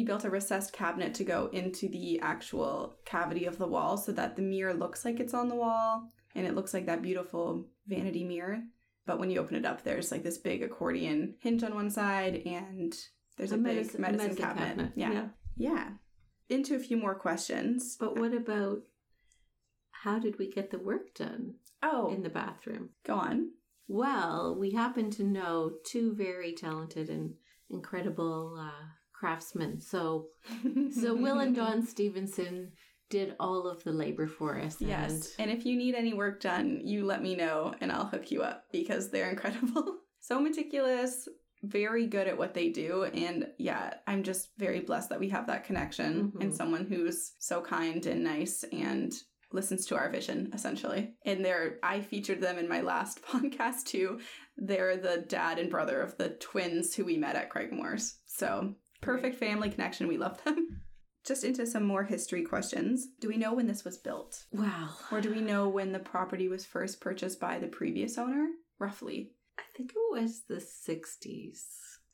He 0.00 0.06
built 0.06 0.24
a 0.24 0.30
recessed 0.30 0.72
cabinet 0.72 1.12
to 1.16 1.24
go 1.24 1.50
into 1.52 1.86
the 1.86 2.20
actual 2.20 2.96
cavity 3.04 3.44
of 3.44 3.58
the 3.58 3.66
wall 3.66 3.98
so 3.98 4.12
that 4.12 4.34
the 4.34 4.40
mirror 4.40 4.72
looks 4.72 5.04
like 5.04 5.20
it's 5.20 5.34
on 5.34 5.50
the 5.50 5.54
wall 5.54 6.10
and 6.34 6.46
it 6.46 6.54
looks 6.54 6.72
like 6.72 6.86
that 6.86 7.02
beautiful 7.02 7.66
vanity 7.86 8.24
mirror. 8.24 8.62
But 9.04 9.18
when 9.18 9.28
you 9.28 9.38
open 9.40 9.56
it 9.56 9.66
up, 9.66 9.84
there's 9.84 10.10
like 10.10 10.22
this 10.22 10.38
big 10.38 10.62
accordion 10.62 11.34
hinge 11.40 11.62
on 11.62 11.74
one 11.74 11.90
side 11.90 12.36
and 12.46 12.94
there's 13.36 13.52
a, 13.52 13.58
big 13.58 13.76
medicine, 13.76 14.00
medicine 14.00 14.36
cabinet. 14.36 14.92
Yeah. 14.94 15.26
yeah. 15.58 15.88
Into 16.48 16.76
a 16.76 16.78
few 16.78 16.96
more 16.96 17.14
questions. 17.14 17.98
But 18.00 18.18
what 18.18 18.32
about 18.32 18.78
how 19.90 20.18
did 20.18 20.38
we 20.38 20.50
get 20.50 20.70
the 20.70 20.78
work 20.78 21.12
done 21.12 21.56
Oh, 21.82 22.10
in 22.10 22.22
the 22.22 22.30
bathroom? 22.30 22.88
go 23.04 23.16
on. 23.16 23.50
Well, 23.86 24.56
we 24.58 24.70
happen 24.70 25.10
to 25.10 25.24
know 25.24 25.72
two 25.84 26.14
very 26.14 26.54
talented 26.54 27.10
and 27.10 27.34
incredible 27.68 28.56
uh, 28.58 28.86
craftsmen. 29.20 29.80
So, 29.80 30.28
so 31.00 31.14
Will 31.14 31.38
and 31.40 31.54
Dawn 31.54 31.86
Stevenson 31.86 32.72
did 33.10 33.34
all 33.38 33.66
of 33.68 33.84
the 33.84 33.92
labor 33.92 34.26
for 34.26 34.58
us. 34.58 34.76
Yes. 34.80 35.32
And 35.38 35.50
if 35.50 35.66
you 35.66 35.76
need 35.76 35.94
any 35.94 36.14
work 36.14 36.40
done, 36.40 36.80
you 36.84 37.04
let 37.04 37.22
me 37.22 37.36
know 37.36 37.74
and 37.80 37.92
I'll 37.92 38.06
hook 38.06 38.30
you 38.30 38.42
up 38.42 38.64
because 38.72 39.10
they're 39.10 39.30
incredible. 39.30 39.96
so 40.20 40.40
meticulous, 40.40 41.28
very 41.62 42.06
good 42.06 42.28
at 42.28 42.38
what 42.38 42.54
they 42.54 42.68
do. 42.70 43.04
And 43.04 43.48
yeah, 43.58 43.94
I'm 44.06 44.22
just 44.22 44.48
very 44.58 44.80
blessed 44.80 45.10
that 45.10 45.20
we 45.20 45.28
have 45.30 45.48
that 45.48 45.64
connection 45.64 46.32
and 46.40 46.52
Mhm. 46.52 46.56
someone 46.56 46.86
who's 46.86 47.32
so 47.38 47.60
kind 47.60 48.06
and 48.06 48.22
nice 48.24 48.64
and 48.72 49.12
listens 49.52 49.84
to 49.86 49.96
our 49.96 50.08
vision 50.10 50.50
essentially. 50.54 51.12
And 51.26 51.44
they're 51.44 51.78
I 51.82 52.00
featured 52.02 52.40
them 52.40 52.58
in 52.58 52.68
my 52.68 52.80
last 52.82 53.20
podcast 53.28 53.84
too. 53.86 54.20
They're 54.56 54.96
the 54.96 55.24
dad 55.26 55.58
and 55.58 55.68
brother 55.68 56.00
of 56.00 56.16
the 56.16 56.30
twins 56.30 56.94
who 56.94 57.04
we 57.04 57.16
met 57.16 57.34
at 57.34 57.50
Craig 57.50 57.72
Moore's. 57.72 58.18
So 58.26 58.76
perfect 59.00 59.36
family 59.36 59.70
connection. 59.70 60.08
We 60.08 60.18
love 60.18 60.42
them. 60.44 60.82
Just 61.26 61.44
into 61.44 61.66
some 61.66 61.84
more 61.84 62.04
history 62.04 62.42
questions. 62.42 63.06
Do 63.20 63.28
we 63.28 63.36
know 63.36 63.52
when 63.52 63.66
this 63.66 63.84
was 63.84 63.98
built? 63.98 64.44
Wow. 64.52 64.88
Or 65.12 65.20
do 65.20 65.30
we 65.30 65.42
know 65.42 65.68
when 65.68 65.92
the 65.92 65.98
property 65.98 66.48
was 66.48 66.64
first 66.64 67.00
purchased 67.00 67.38
by 67.38 67.58
the 67.58 67.66
previous 67.66 68.16
owner? 68.16 68.48
Roughly. 68.78 69.32
I 69.58 69.62
think 69.76 69.90
it 69.90 69.98
was 70.10 70.42
the 70.48 70.56
60s. 70.56 71.60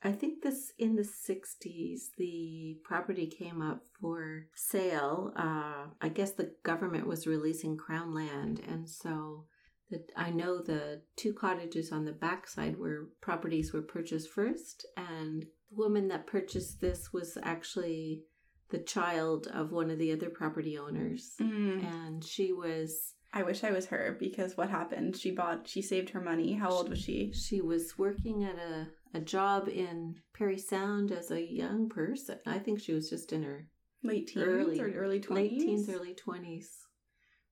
I 0.03 0.12
think 0.12 0.42
this 0.42 0.72
in 0.79 0.94
the 0.96 1.03
60s, 1.03 2.01
the 2.16 2.79
property 2.85 3.27
came 3.27 3.62
up 3.62 3.83
for 4.01 4.46
sale. 4.55 5.33
Uh, 5.37 5.87
I 6.01 6.09
guess 6.12 6.33
the 6.33 6.53
government 6.64 7.07
was 7.07 7.27
releasing 7.27 7.77
crown 7.77 8.14
land, 8.14 8.61
and 8.68 8.88
so 8.88 9.46
the, 9.90 10.05
I 10.16 10.31
know 10.31 10.61
the 10.61 11.03
two 11.16 11.33
cottages 11.33 11.92
on 11.92 12.05
the 12.05 12.12
backside 12.12 12.79
were 12.79 13.09
properties 13.20 13.72
were 13.72 13.83
purchased 13.83 14.31
first, 14.31 14.87
and 14.96 15.46
the 15.70 15.76
woman 15.76 16.09
that 16.09 16.26
purchased 16.26 16.81
this 16.81 17.12
was 17.12 17.37
actually 17.42 18.22
the 18.70 18.79
child 18.79 19.46
of 19.52 19.70
one 19.72 19.90
of 19.90 19.98
the 19.98 20.12
other 20.12 20.31
property 20.31 20.76
owners, 20.79 21.35
Mm. 21.40 21.85
and 21.85 22.24
she 22.24 22.52
was 22.52 23.12
I 23.33 23.42
wish 23.42 23.62
I 23.64 23.70
was 23.70 23.87
her 23.87 24.16
because 24.18 24.57
what 24.57 24.70
happened? 24.70 25.14
She 25.14 25.31
bought, 25.31 25.68
she 25.68 25.83
saved 25.83 26.11
her 26.11 26.22
money. 26.22 26.55
How 26.55 26.70
old 26.70 26.88
was 26.88 26.98
she? 27.00 27.33
She 27.35 27.61
was 27.61 27.98
working 27.98 28.44
at 28.44 28.57
a, 28.57 28.88
a 29.12 29.20
job 29.20 29.68
in 29.68 30.14
Parry 30.33 30.57
Sound 30.59 31.12
as 31.12 31.31
a 31.31 31.42
young 31.42 31.90
person. 31.90 32.38
I 32.46 32.59
think 32.61 32.81
she 32.81 32.94
was 32.94 33.11
just 33.11 33.33
in 33.35 33.42
her 33.42 33.68
Late 34.02 34.29
teens 34.29 34.46
Early- 34.46 34.81
or 34.81 34.90
early 34.90 35.20
20s? 35.20 35.35
late 35.35 35.50
teens, 35.61 35.90
early 35.90 36.14
20s 36.14 36.66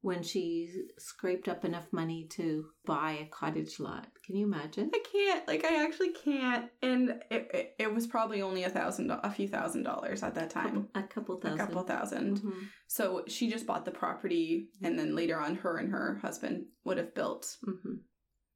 when 0.05 0.23
she 0.23 0.69
scraped 0.99 1.49
up 1.49 1.65
enough 1.65 1.87
money 1.91 2.27
to 2.29 2.67
buy 2.85 3.13
a 3.13 3.25
cottage 3.31 3.81
lot. 3.81 4.07
Can 4.23 4.37
you 4.37 4.45
imagine? 4.45 4.91
I 4.95 5.03
can't. 5.11 5.49
Like, 5.49 5.65
I 5.65 5.83
actually 5.83 6.13
can't. 6.13 6.67
And 6.83 7.23
it, 7.31 7.49
it, 7.55 7.75
it 7.79 7.95
was 7.95 8.07
probably 8.07 8.43
only 8.43 8.65
a 8.65 8.69
thousand, 8.69 9.11
a 9.11 9.31
few 9.31 9.49
thousand 9.49 9.85
dollars 9.85 10.23
at 10.23 10.35
that 10.35 10.51
time. 10.51 10.89
A 10.95 11.05
couple 11.05 11.39
A 11.39 11.41
thousand. 11.41 11.59
couple 11.59 11.83
thousand. 11.85 12.41
Mhm, 12.43 12.53
So 12.87 13.25
she 13.29 13.49
just 13.51 13.67
bought 13.67 13.87
the 13.87 13.93
property, 13.93 14.69
and 14.83 14.99
then 14.99 15.17
later 15.17 15.41
on, 15.41 15.55
her 15.57 15.79
and 15.79 15.91
her 15.91 16.19
husband 16.21 16.67
would 16.85 16.99
have 16.99 17.15
built 17.15 17.57
mhm. 17.67 18.01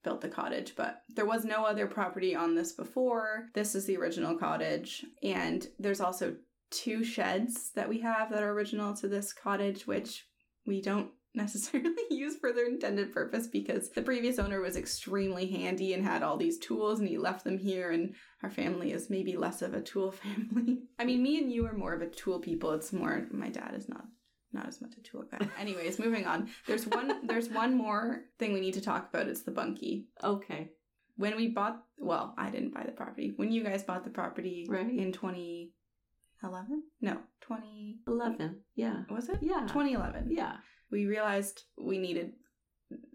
built 0.05 0.21
the 0.21 0.29
cottage, 0.29 0.75
but 0.77 1.03
there 1.17 1.25
was 1.27 1.47
no 1.47 1.65
other 1.65 1.87
property 1.87 2.35
on 2.35 2.55
this 2.55 2.73
before. 2.73 3.47
This 3.55 3.75
is 3.75 3.87
the 3.87 3.97
original 3.97 4.37
cottage, 4.37 5.03
and 5.23 5.67
there's 5.79 6.03
also 6.03 6.37
two 6.71 7.03
sheds 7.05 7.71
that 7.75 7.89
we 7.89 8.01
have 8.01 8.31
that 8.31 8.43
are 8.43 8.51
original 8.53 8.93
to 8.97 9.09
this 9.09 9.33
cottage, 9.33 9.87
which 9.87 10.27
we 10.67 10.83
don't 10.83 11.11
necessarily 11.35 11.95
use 12.11 12.37
for 12.39 12.53
their 12.53 12.67
intended 12.67 13.13
purpose 13.13 13.47
because 13.47 13.91
the 13.91 14.03
previous 14.03 14.39
owner 14.39 14.61
was 14.61 14.77
extremely 14.77 15.47
handy 15.51 15.93
and 15.95 16.05
had 16.05 16.23
all 16.23 16.37
these 16.37 16.59
tools 16.59 16.99
and 17.01 17.09
he 17.09 17.19
left 17.19 17.45
them 17.45 17.59
here 17.59 17.91
and 17.93 18.15
our 18.43 18.51
family 18.51 18.93
is 18.93 19.11
maybe 19.11 19.37
less 19.37 19.63
of 19.63 19.75
a 19.75 19.81
tool 19.81 20.13
family. 20.23 20.79
I 20.99 21.05
mean, 21.05 21.23
me 21.23 21.39
and 21.39 21.53
you 21.53 21.67
are 21.67 21.75
more 21.75 21.95
of 21.95 22.03
a 22.03 22.09
tool 22.09 22.39
people. 22.41 22.73
It's 22.73 22.93
more 22.93 23.27
my 23.31 23.49
dad 23.49 23.75
is 23.77 23.89
not 23.89 24.05
not 24.51 24.67
as 24.67 24.81
much 24.81 24.95
a 24.97 25.03
tool 25.03 25.25
guy. 25.31 25.47
Anyways, 25.61 25.99
moving 25.99 26.25
on. 26.25 26.49
There's 26.67 26.87
one 26.87 27.27
there's 27.27 27.51
one 27.51 27.75
more 27.77 28.23
thing 28.39 28.53
we 28.55 28.61
need 28.61 28.75
to 28.75 28.81
talk 28.81 29.11
about. 29.13 29.29
It's 29.29 29.43
the 29.43 29.51
bunkie. 29.51 30.07
Okay. 30.25 30.71
When 31.17 31.37
we 31.37 31.49
bought 31.49 31.83
well, 31.99 32.35
I 32.39 32.49
didn't 32.51 32.73
buy 32.75 32.85
the 32.85 32.93
property. 32.93 33.33
When 33.37 33.53
you 33.53 33.63
guys 33.63 33.83
bought 33.83 34.05
the 34.05 34.11
property 34.11 34.67
Right. 34.69 34.89
in 34.89 35.13
2011? 35.13 36.83
No, 37.01 37.19
20 37.41 37.99
11. 38.07 38.61
Yeah. 38.75 39.03
was 39.11 39.29
it? 39.29 39.39
Yeah. 39.43 39.67
2011. 39.69 40.29
Yeah. 40.31 40.57
We 40.91 41.07
realized 41.07 41.63
we 41.77 41.99
needed 41.99 42.33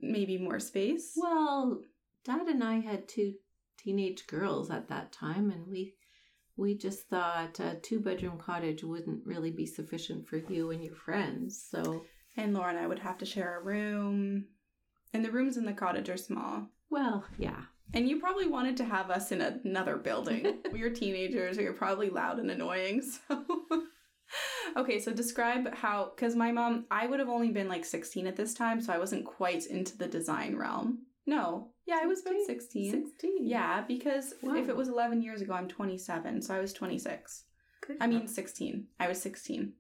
maybe 0.02 0.38
more 0.38 0.60
space. 0.60 1.14
Well, 1.16 1.82
Dad 2.26 2.48
and 2.48 2.64
I 2.64 2.80
had 2.80 3.08
two 3.08 3.34
teenage 3.78 4.28
girls 4.28 4.70
at 4.70 4.88
that 4.90 5.12
time, 5.12 5.50
and 5.52 5.68
we 5.68 5.96
we 6.56 6.78
just 6.78 7.10
thought 7.10 7.60
a 7.60 7.76
two 7.82 8.00
bedroom 8.00 8.38
cottage 8.38 8.84
wouldn't 8.84 9.26
really 9.26 9.50
be 9.52 9.66
sufficient 9.66 10.28
for 10.28 10.38
you 10.38 10.70
and 10.70 10.84
your 10.84 10.96
friends. 10.96 11.66
So, 11.70 12.06
And 12.38 12.54
Laura 12.54 12.70
and 12.70 12.78
I 12.80 12.86
would 12.88 13.00
have 13.00 13.18
to 13.20 13.26
share 13.26 13.60
a 13.60 13.64
room. 13.64 14.46
And 15.14 15.26
the 15.26 15.32
rooms 15.32 15.58
in 15.58 15.66
the 15.66 15.74
cottage 15.74 16.10
are 16.10 16.18
small. 16.18 16.68
well, 16.92 17.24
yeah, 17.40 17.62
And 17.96 18.08
you 18.08 18.20
probably 18.20 18.48
wanted 18.48 18.78
to 18.78 18.86
have 18.86 19.10
us 19.10 19.32
in 19.32 19.42
another 19.42 19.98
building. 19.98 20.60
we 20.72 20.82
were 20.84 20.90
teenagers. 20.92 21.58
We 21.58 21.66
were 21.66 21.74
probably 21.74 22.10
loud 22.12 22.38
and 22.40 22.52
annoying. 22.52 23.02
So, 23.02 23.44
okay, 24.78 25.00
so 25.00 25.12
describe 25.14 25.74
how, 25.74 26.12
because 26.16 26.36
my 26.36 26.52
mom, 26.52 26.86
I 26.92 27.08
would 27.08 27.20
have 27.20 27.30
only 27.30 27.50
been 27.52 27.68
like 27.70 27.86
16 27.86 28.28
at 28.28 28.36
this 28.36 28.54
time, 28.54 28.82
so 28.82 28.94
I 28.94 28.98
wasn't 28.98 29.26
quite 29.26 29.66
into 29.68 29.98
the 29.98 30.08
design 30.08 30.56
realm. 30.56 31.00
No, 31.26 31.70
yeah, 31.86 32.00
I 32.02 32.06
was 32.06 32.22
about 32.22 32.36
16. 32.46 32.92
sixteen. 32.92 33.48
Yeah, 33.48 33.84
because 33.88 34.34
Wow. 34.42 34.56
if 34.56 34.68
it 34.70 34.76
was 34.76 34.90
11 34.90 35.22
years 35.22 35.42
ago, 35.42 35.54
I'm 35.54 35.68
27, 35.68 36.42
so 36.42 36.54
I 36.56 36.60
was 36.60 36.74
26. 36.74 37.46
Good 37.86 37.98
I 38.02 38.08
mean, 38.08 38.28
16. 38.28 38.88
I 39.00 39.08
was 39.08 39.22
16. 39.22 39.74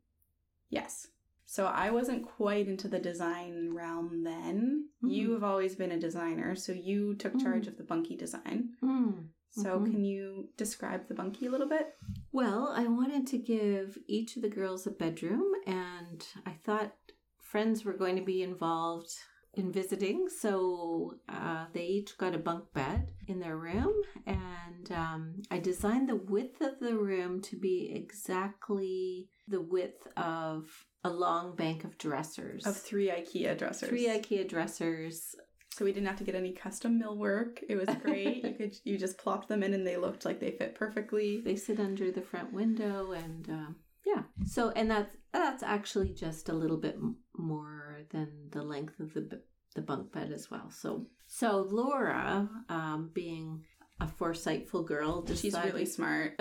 Yes. 0.70 1.08
So 1.46 1.66
I 1.66 1.92
wasn't 1.92 2.26
quite 2.26 2.68
into 2.68 2.88
the 2.88 3.00
design 3.00 3.74
realm 3.74 4.24
then. 4.24 4.88
You 5.02 5.30
Mhm. 5.30 5.34
have 5.34 5.44
always 5.44 5.76
been 5.76 5.92
a 5.92 6.00
designer, 6.00 6.56
so 6.56 6.72
you 6.72 7.16
took 7.16 7.38
charge 7.40 7.68
of 7.68 7.78
the 7.78 7.84
bunkie 7.84 8.16
design. 8.16 8.76
Mm. 8.82 9.28
So 9.56 9.80
Mhm. 9.80 9.92
can 9.92 10.04
you 10.04 10.50
describe 10.58 11.08
the 11.08 11.14
bunkie 11.14 11.46
a 11.46 11.52
little 11.52 11.70
bit? 11.70 11.96
Well, 12.32 12.70
I 12.70 12.88
wanted 12.88 13.28
to 13.28 13.38
give 13.38 13.98
each 14.08 14.36
of 14.36 14.42
the 14.42 14.50
girls 14.50 14.88
a 14.88 14.92
bedroom, 14.92 15.52
and 15.68 16.26
I 16.46 16.54
thought 16.54 16.96
friends 17.40 17.86
were 17.86 17.94
going 17.94 18.16
to 18.16 18.24
be 18.24 18.42
involved 18.42 19.12
in 19.54 19.72
visiting, 19.72 20.28
so 20.28 21.20
uh, 21.30 21.68
they 21.74 21.86
each 21.86 22.18
got 22.18 22.34
a 22.34 22.40
bunk 22.40 22.74
bed 22.74 23.14
in 23.28 23.40
their 23.40 23.56
room, 23.58 23.94
and 24.26 24.92
um, 24.92 25.44
I 25.52 25.60
designed 25.60 26.10
the 26.10 26.16
width 26.16 26.60
of 26.62 26.80
the 26.80 26.98
room 26.98 27.40
to 27.42 27.56
be 27.56 27.92
exactly 27.94 29.30
the 29.48 29.62
width 29.62 30.08
of 30.18 30.88
a 31.04 31.12
long 31.12 31.56
bank 31.56 31.84
of 31.84 31.98
dressers. 32.00 32.66
Of 32.66 32.78
three 32.78 33.10
IKEA 33.10 33.56
dressers. 33.58 33.90
Three 33.90 34.08
IKEA 34.08 34.48
dressers. 34.48 35.36
So 35.76 35.86
we 35.86 35.92
didn't 35.92 36.08
have 36.08 36.20
to 36.20 36.24
get 36.24 36.36
any 36.36 36.52
custom 36.52 37.02
millwork. 37.02 37.58
It 37.68 37.76
was 37.76 37.90
great. 38.04 38.44
you 38.44 38.54
could 38.58 38.76
you 38.84 38.98
just 38.98 39.18
plopped 39.18 39.48
them 39.48 39.64
in 39.64 39.74
and 39.74 39.86
they 39.88 39.98
looked 39.98 40.24
like 40.24 40.40
they 40.40 40.52
fit 40.52 40.76
perfectly. 40.76 41.42
They 41.44 41.56
sit 41.56 41.80
under 41.80 42.12
the 42.12 42.22
front 42.22 42.54
window, 42.54 43.12
and 43.14 43.50
um, 43.50 43.76
yeah. 44.06 44.24
So, 44.46 44.70
and 44.72 44.92
that's 44.92 45.16
that's 45.32 45.64
actually 45.64 46.14
just 46.14 46.50
a 46.50 46.54
little 46.54 46.78
bit 46.78 46.98
more 47.36 48.02
than 48.12 48.50
the 48.52 48.62
length 48.62 49.00
of 49.00 49.14
the 49.14 49.42
the 49.76 49.82
bunk 49.82 50.12
bed 50.14 50.32
as 50.32 50.52
well. 50.52 50.70
So, 50.70 51.08
so 51.26 51.68
Laura, 51.70 52.48
um, 52.70 53.10
being 53.12 53.64
a 54.00 54.06
foresightful 54.06 54.86
girl, 54.86 55.26
She's 55.36 55.56
really 55.56 55.86
smart. 55.98 56.40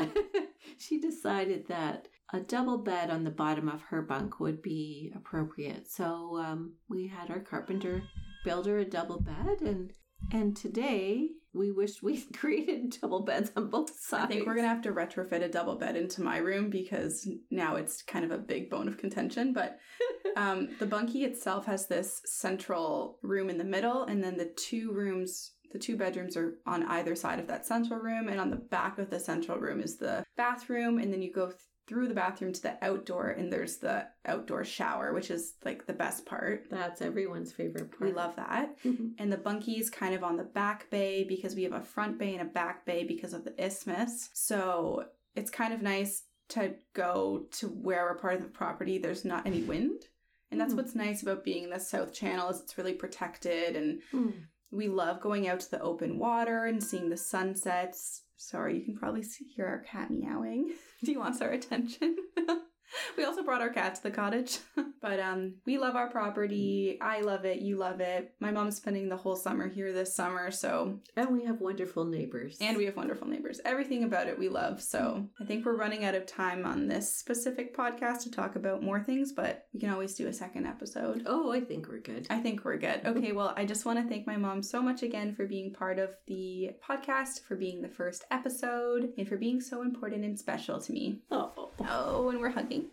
she 0.77 1.01
decided 1.01 1.69
that 1.69 2.09
a 2.35 2.41
double 2.41 2.79
bed 2.79 3.11
on 3.11 3.25
the 3.25 3.31
bottom 3.31 3.69
of 3.69 3.83
her 3.83 4.03
bunk 4.03 4.41
would 4.41 4.61
be 4.63 5.13
appropriate. 5.15 5.89
So 5.91 6.39
um, 6.39 6.75
we 6.89 7.07
had 7.07 7.31
our 7.31 7.41
carpenter 7.41 8.03
build 8.45 8.67
her 8.67 8.79
a 8.79 8.85
double 8.85 9.21
bed, 9.21 9.61
and 9.61 9.93
and 10.33 10.57
today 10.57 11.31
we 11.53 11.71
wish 11.71 12.03
we 12.03 12.21
created 12.33 12.97
double 13.01 13.25
beds 13.25 13.53
on 13.57 13.69
both 13.69 13.91
sides. 13.99 14.25
I 14.25 14.27
think 14.27 14.47
we're 14.47 14.55
gonna 14.55 14.69
have 14.69 14.83
to 14.83 14.93
retrofit 14.93 15.43
a 15.43 15.49
double 15.49 15.77
bed 15.77 15.97
into 15.97 16.23
my 16.23 16.39
room 16.39 16.71
because 16.71 17.29
now 17.51 17.77
it's 17.77 18.03
kind 18.03 18.25
of 18.25 18.31
a 18.31 18.39
big 18.39 18.71
bone 18.71 18.89
of 18.89 18.99
contention. 18.99 19.53
But 19.53 19.79
um, 20.37 20.71
the 20.79 20.87
bunkie 20.87 21.25
itself 21.25 21.67
has 21.67 21.87
this 21.87 22.23
central 22.25 23.19
room 23.23 23.51
in 23.51 23.59
the 23.59 23.65
middle, 23.65 24.05
and 24.05 24.23
then 24.23 24.37
the 24.37 24.53
two 24.57 24.93
rooms, 24.93 25.53
the 25.73 25.79
two 25.79 25.97
bedrooms 25.97 26.37
are 26.37 26.59
on 26.67 26.85
either 26.85 27.15
side 27.15 27.39
of 27.39 27.47
that 27.49 27.67
central 27.67 28.01
room, 28.01 28.29
and 28.29 28.41
on 28.41 28.51
the 28.51 28.57
back 28.57 28.99
of 28.99 29.11
the 29.11 29.21
central 29.21 29.59
room 29.59 29.81
is 29.81 29.97
the 29.97 30.25
bathroom, 30.37 30.99
and 30.99 31.13
then 31.13 31.23
you 31.23 31.33
go 31.33 31.53
through 31.89 32.09
the 32.09 32.15
bathroom 32.15 32.53
to 32.53 32.63
the 32.63 32.85
outdoor, 32.85 33.31
and 33.31 33.53
there's 33.53 33.79
the 33.79 34.07
outdoor 34.25 34.65
shower, 34.65 35.13
which 35.13 35.31
is 35.31 35.55
like 35.65 35.87
the 35.87 35.93
best 35.93 36.25
part. 36.25 36.69
That's 36.71 37.03
everyone's 37.03 37.53
favorite 37.53 37.91
part. 37.91 38.01
We 38.01 38.13
love 38.13 38.37
that. 38.37 38.77
and 38.85 39.33
the 39.33 39.37
bunkie's 39.37 39.91
kind 39.91 40.15
of 40.15 40.23
on 40.25 40.37
the 40.37 40.45
back 40.45 40.89
bay 40.91 41.25
because 41.25 41.55
we 41.55 41.65
have 41.65 41.73
a 41.73 41.81
front 41.81 42.19
bay 42.19 42.33
and 42.35 42.43
a 42.43 42.53
back 42.53 42.87
bay 42.87 43.05
because 43.05 43.33
of 43.33 43.45
the 43.45 43.65
isthmus. 43.65 44.31
So 44.33 45.05
it's 45.35 45.51
kind 45.51 45.75
of 45.75 45.83
nice 45.83 46.23
to 46.51 46.75
go 46.95 47.47
to 47.53 47.69
wherever 47.69 48.15
part 48.15 48.35
of 48.35 48.43
the 48.43 48.49
property 48.49 48.99
there's 48.99 49.25
not 49.25 49.47
any 49.47 49.63
wind. 49.63 50.03
And 50.51 50.61
that's 50.61 50.75
Mm. 50.75 50.77
what's 50.77 50.95
nice 50.95 51.23
about 51.23 51.45
being 51.45 51.65
in 51.65 51.71
the 51.71 51.81
South 51.81 52.13
Channel 52.13 52.51
is 52.51 52.61
it's 52.61 52.77
really 52.77 52.93
protected 52.95 53.75
and 53.75 54.03
Mm. 54.13 54.35
we 54.71 54.87
love 54.89 55.21
going 55.21 55.49
out 55.49 55.61
to 55.61 55.71
the 55.71 55.81
open 55.81 56.19
water 56.19 56.65
and 56.67 56.83
seeing 56.83 57.09
the 57.09 57.17
sunsets. 57.17 58.23
Sorry, 58.37 58.79
you 58.79 58.85
can 58.85 58.97
probably 58.97 59.23
see, 59.23 59.47
hear 59.47 59.67
our 59.67 59.79
cat 59.81 60.11
meowing. 60.11 60.73
he 61.07 61.17
wants 61.17 61.41
our 61.41 61.51
attention. 61.51 62.17
we 63.17 63.25
also 63.25 63.43
brought 63.43 63.61
our 63.61 63.71
cat 63.71 63.95
to 63.97 64.03
the 64.03 64.11
cottage. 64.11 64.59
but 65.01 65.19
um 65.21 65.55
we 65.67 65.79
love 65.79 65.97
our 65.97 66.09
property. 66.11 66.99
I 67.01 67.21
love 67.21 67.45
it. 67.45 67.61
You 67.61 67.77
love 67.77 68.01
it. 68.01 68.33
My 68.41 68.51
mom's 68.51 68.77
spending 68.77 69.09
the 69.09 69.17
whole 69.17 69.37
summer 69.37 69.69
here 69.69 69.93
this 69.93 70.15
summer, 70.15 70.51
so 70.51 70.99
And 71.17 71.31
we 71.31 71.45
have 71.45 71.61
wonderful 71.61 72.05
neighbors. 72.05 72.57
and 72.61 72.77
we 72.77 72.85
have 72.87 72.97
wonderful 72.97 73.29
neighbors. 73.29 73.61
Everything 73.65 74.05
about 74.05 74.29
it 74.29 74.39
we 74.39 74.49
love. 74.49 74.81
So 74.83 75.27
I 75.41 75.45
think 75.45 75.65
we're 75.65 75.77
running 75.77 76.05
out 76.05 76.15
of 76.15 76.27
time 76.27 76.65
on 76.65 76.87
this 76.89 77.13
specific 77.17 77.77
podcast 77.77 78.23
to 78.23 78.31
talk 78.31 78.57
about 78.57 78.83
more 78.83 79.03
things, 79.03 79.33
but 79.33 79.67
we 79.73 79.81
can 79.81 79.91
always 79.91 80.15
do 80.15 80.27
a 80.29 80.33
second 80.33 80.67
episode. 80.67 81.23
Oh, 81.27 81.53
I 81.53 81.61
think 81.61 81.89
we're 81.89 82.01
good. 82.01 82.27
I 82.31 82.39
think 82.41 82.65
we're 82.65 82.77
good. 82.79 83.01
Okay, 83.05 83.33
well, 83.33 83.55
I 83.57 83.65
just 83.65 83.85
want 83.85 83.99
to 84.01 84.09
thank 84.09 84.27
my 84.27 84.37
mom 84.37 84.63
so 84.63 84.83
much 84.83 85.03
again 85.03 85.35
for 85.35 85.47
being 85.47 85.73
part 85.73 85.99
of 85.99 86.11
the 86.27 86.71
podcast, 86.87 87.43
for 87.47 87.57
being 87.57 87.83
the 87.83 87.89
first 87.89 88.25
episode, 88.31 89.13
and 89.19 89.29
for 89.29 89.37
being 89.37 89.61
so 89.61 89.83
important 89.83 90.25
and 90.25 90.39
special 90.39 90.81
to 90.81 90.93
me. 90.93 91.21
Oh. 91.31 91.62
Oh, 91.81 92.29
and 92.29 92.41
we're 92.41 92.51
hugging. 92.51 92.87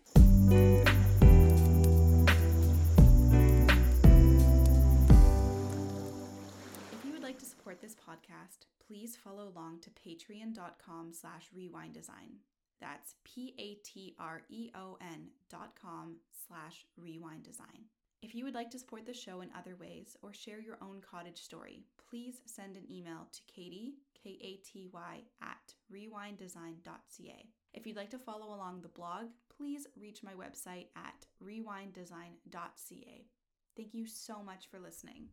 If 6.92 7.06
you 7.06 7.12
would 7.12 7.22
like 7.24 7.40
to 7.40 7.46
support 7.46 7.82
this 7.82 7.96
podcast, 7.96 8.66
please 8.86 9.16
follow 9.16 9.48
along 9.50 9.80
to 9.82 9.90
patreon.com 9.92 11.14
slash 11.14 11.50
rewind 11.56 11.94
design. 11.94 12.40
That's 12.82 13.16
P-A-T-R-E-O-N 13.26 14.18
dot 15.50 15.72
com 15.82 16.16
slash 16.48 16.86
rewind 16.98 17.44
design. 17.44 17.86
If 18.22 18.36
you 18.36 18.44
would 18.46 18.54
like 18.56 18.70
to 18.72 18.80
support 18.80 19.06
the 19.06 19.14
show 19.14 19.42
in 19.42 19.50
other 19.58 19.76
ways 19.80 20.18
or 20.22 20.34
share 20.34 20.60
your 20.60 20.78
own 20.82 21.02
cottage 21.02 21.42
story, 21.42 21.84
please 22.10 22.42
send 22.46 22.76
an 22.76 22.84
email 22.92 23.28
to 23.32 23.42
Katy, 23.54 23.94
K-A-T-Y, 24.22 25.22
at 25.42 25.74
rewinddesign.ca. 25.94 27.46
If 27.74 27.86
you'd 27.86 27.98
like 27.98 28.10
to 28.12 28.20
follow 28.20 28.48
along 28.56 28.82
the 28.82 28.88
blog, 28.90 29.28
please 29.56 29.88
reach 30.00 30.24
my 30.24 30.34
website 30.34 30.88
at 30.96 31.26
rewinddesign.ca. 31.44 33.26
Thank 33.78 33.94
you 33.94 34.06
so 34.06 34.44
much 34.44 34.68
for 34.70 34.80
listening. 34.80 35.30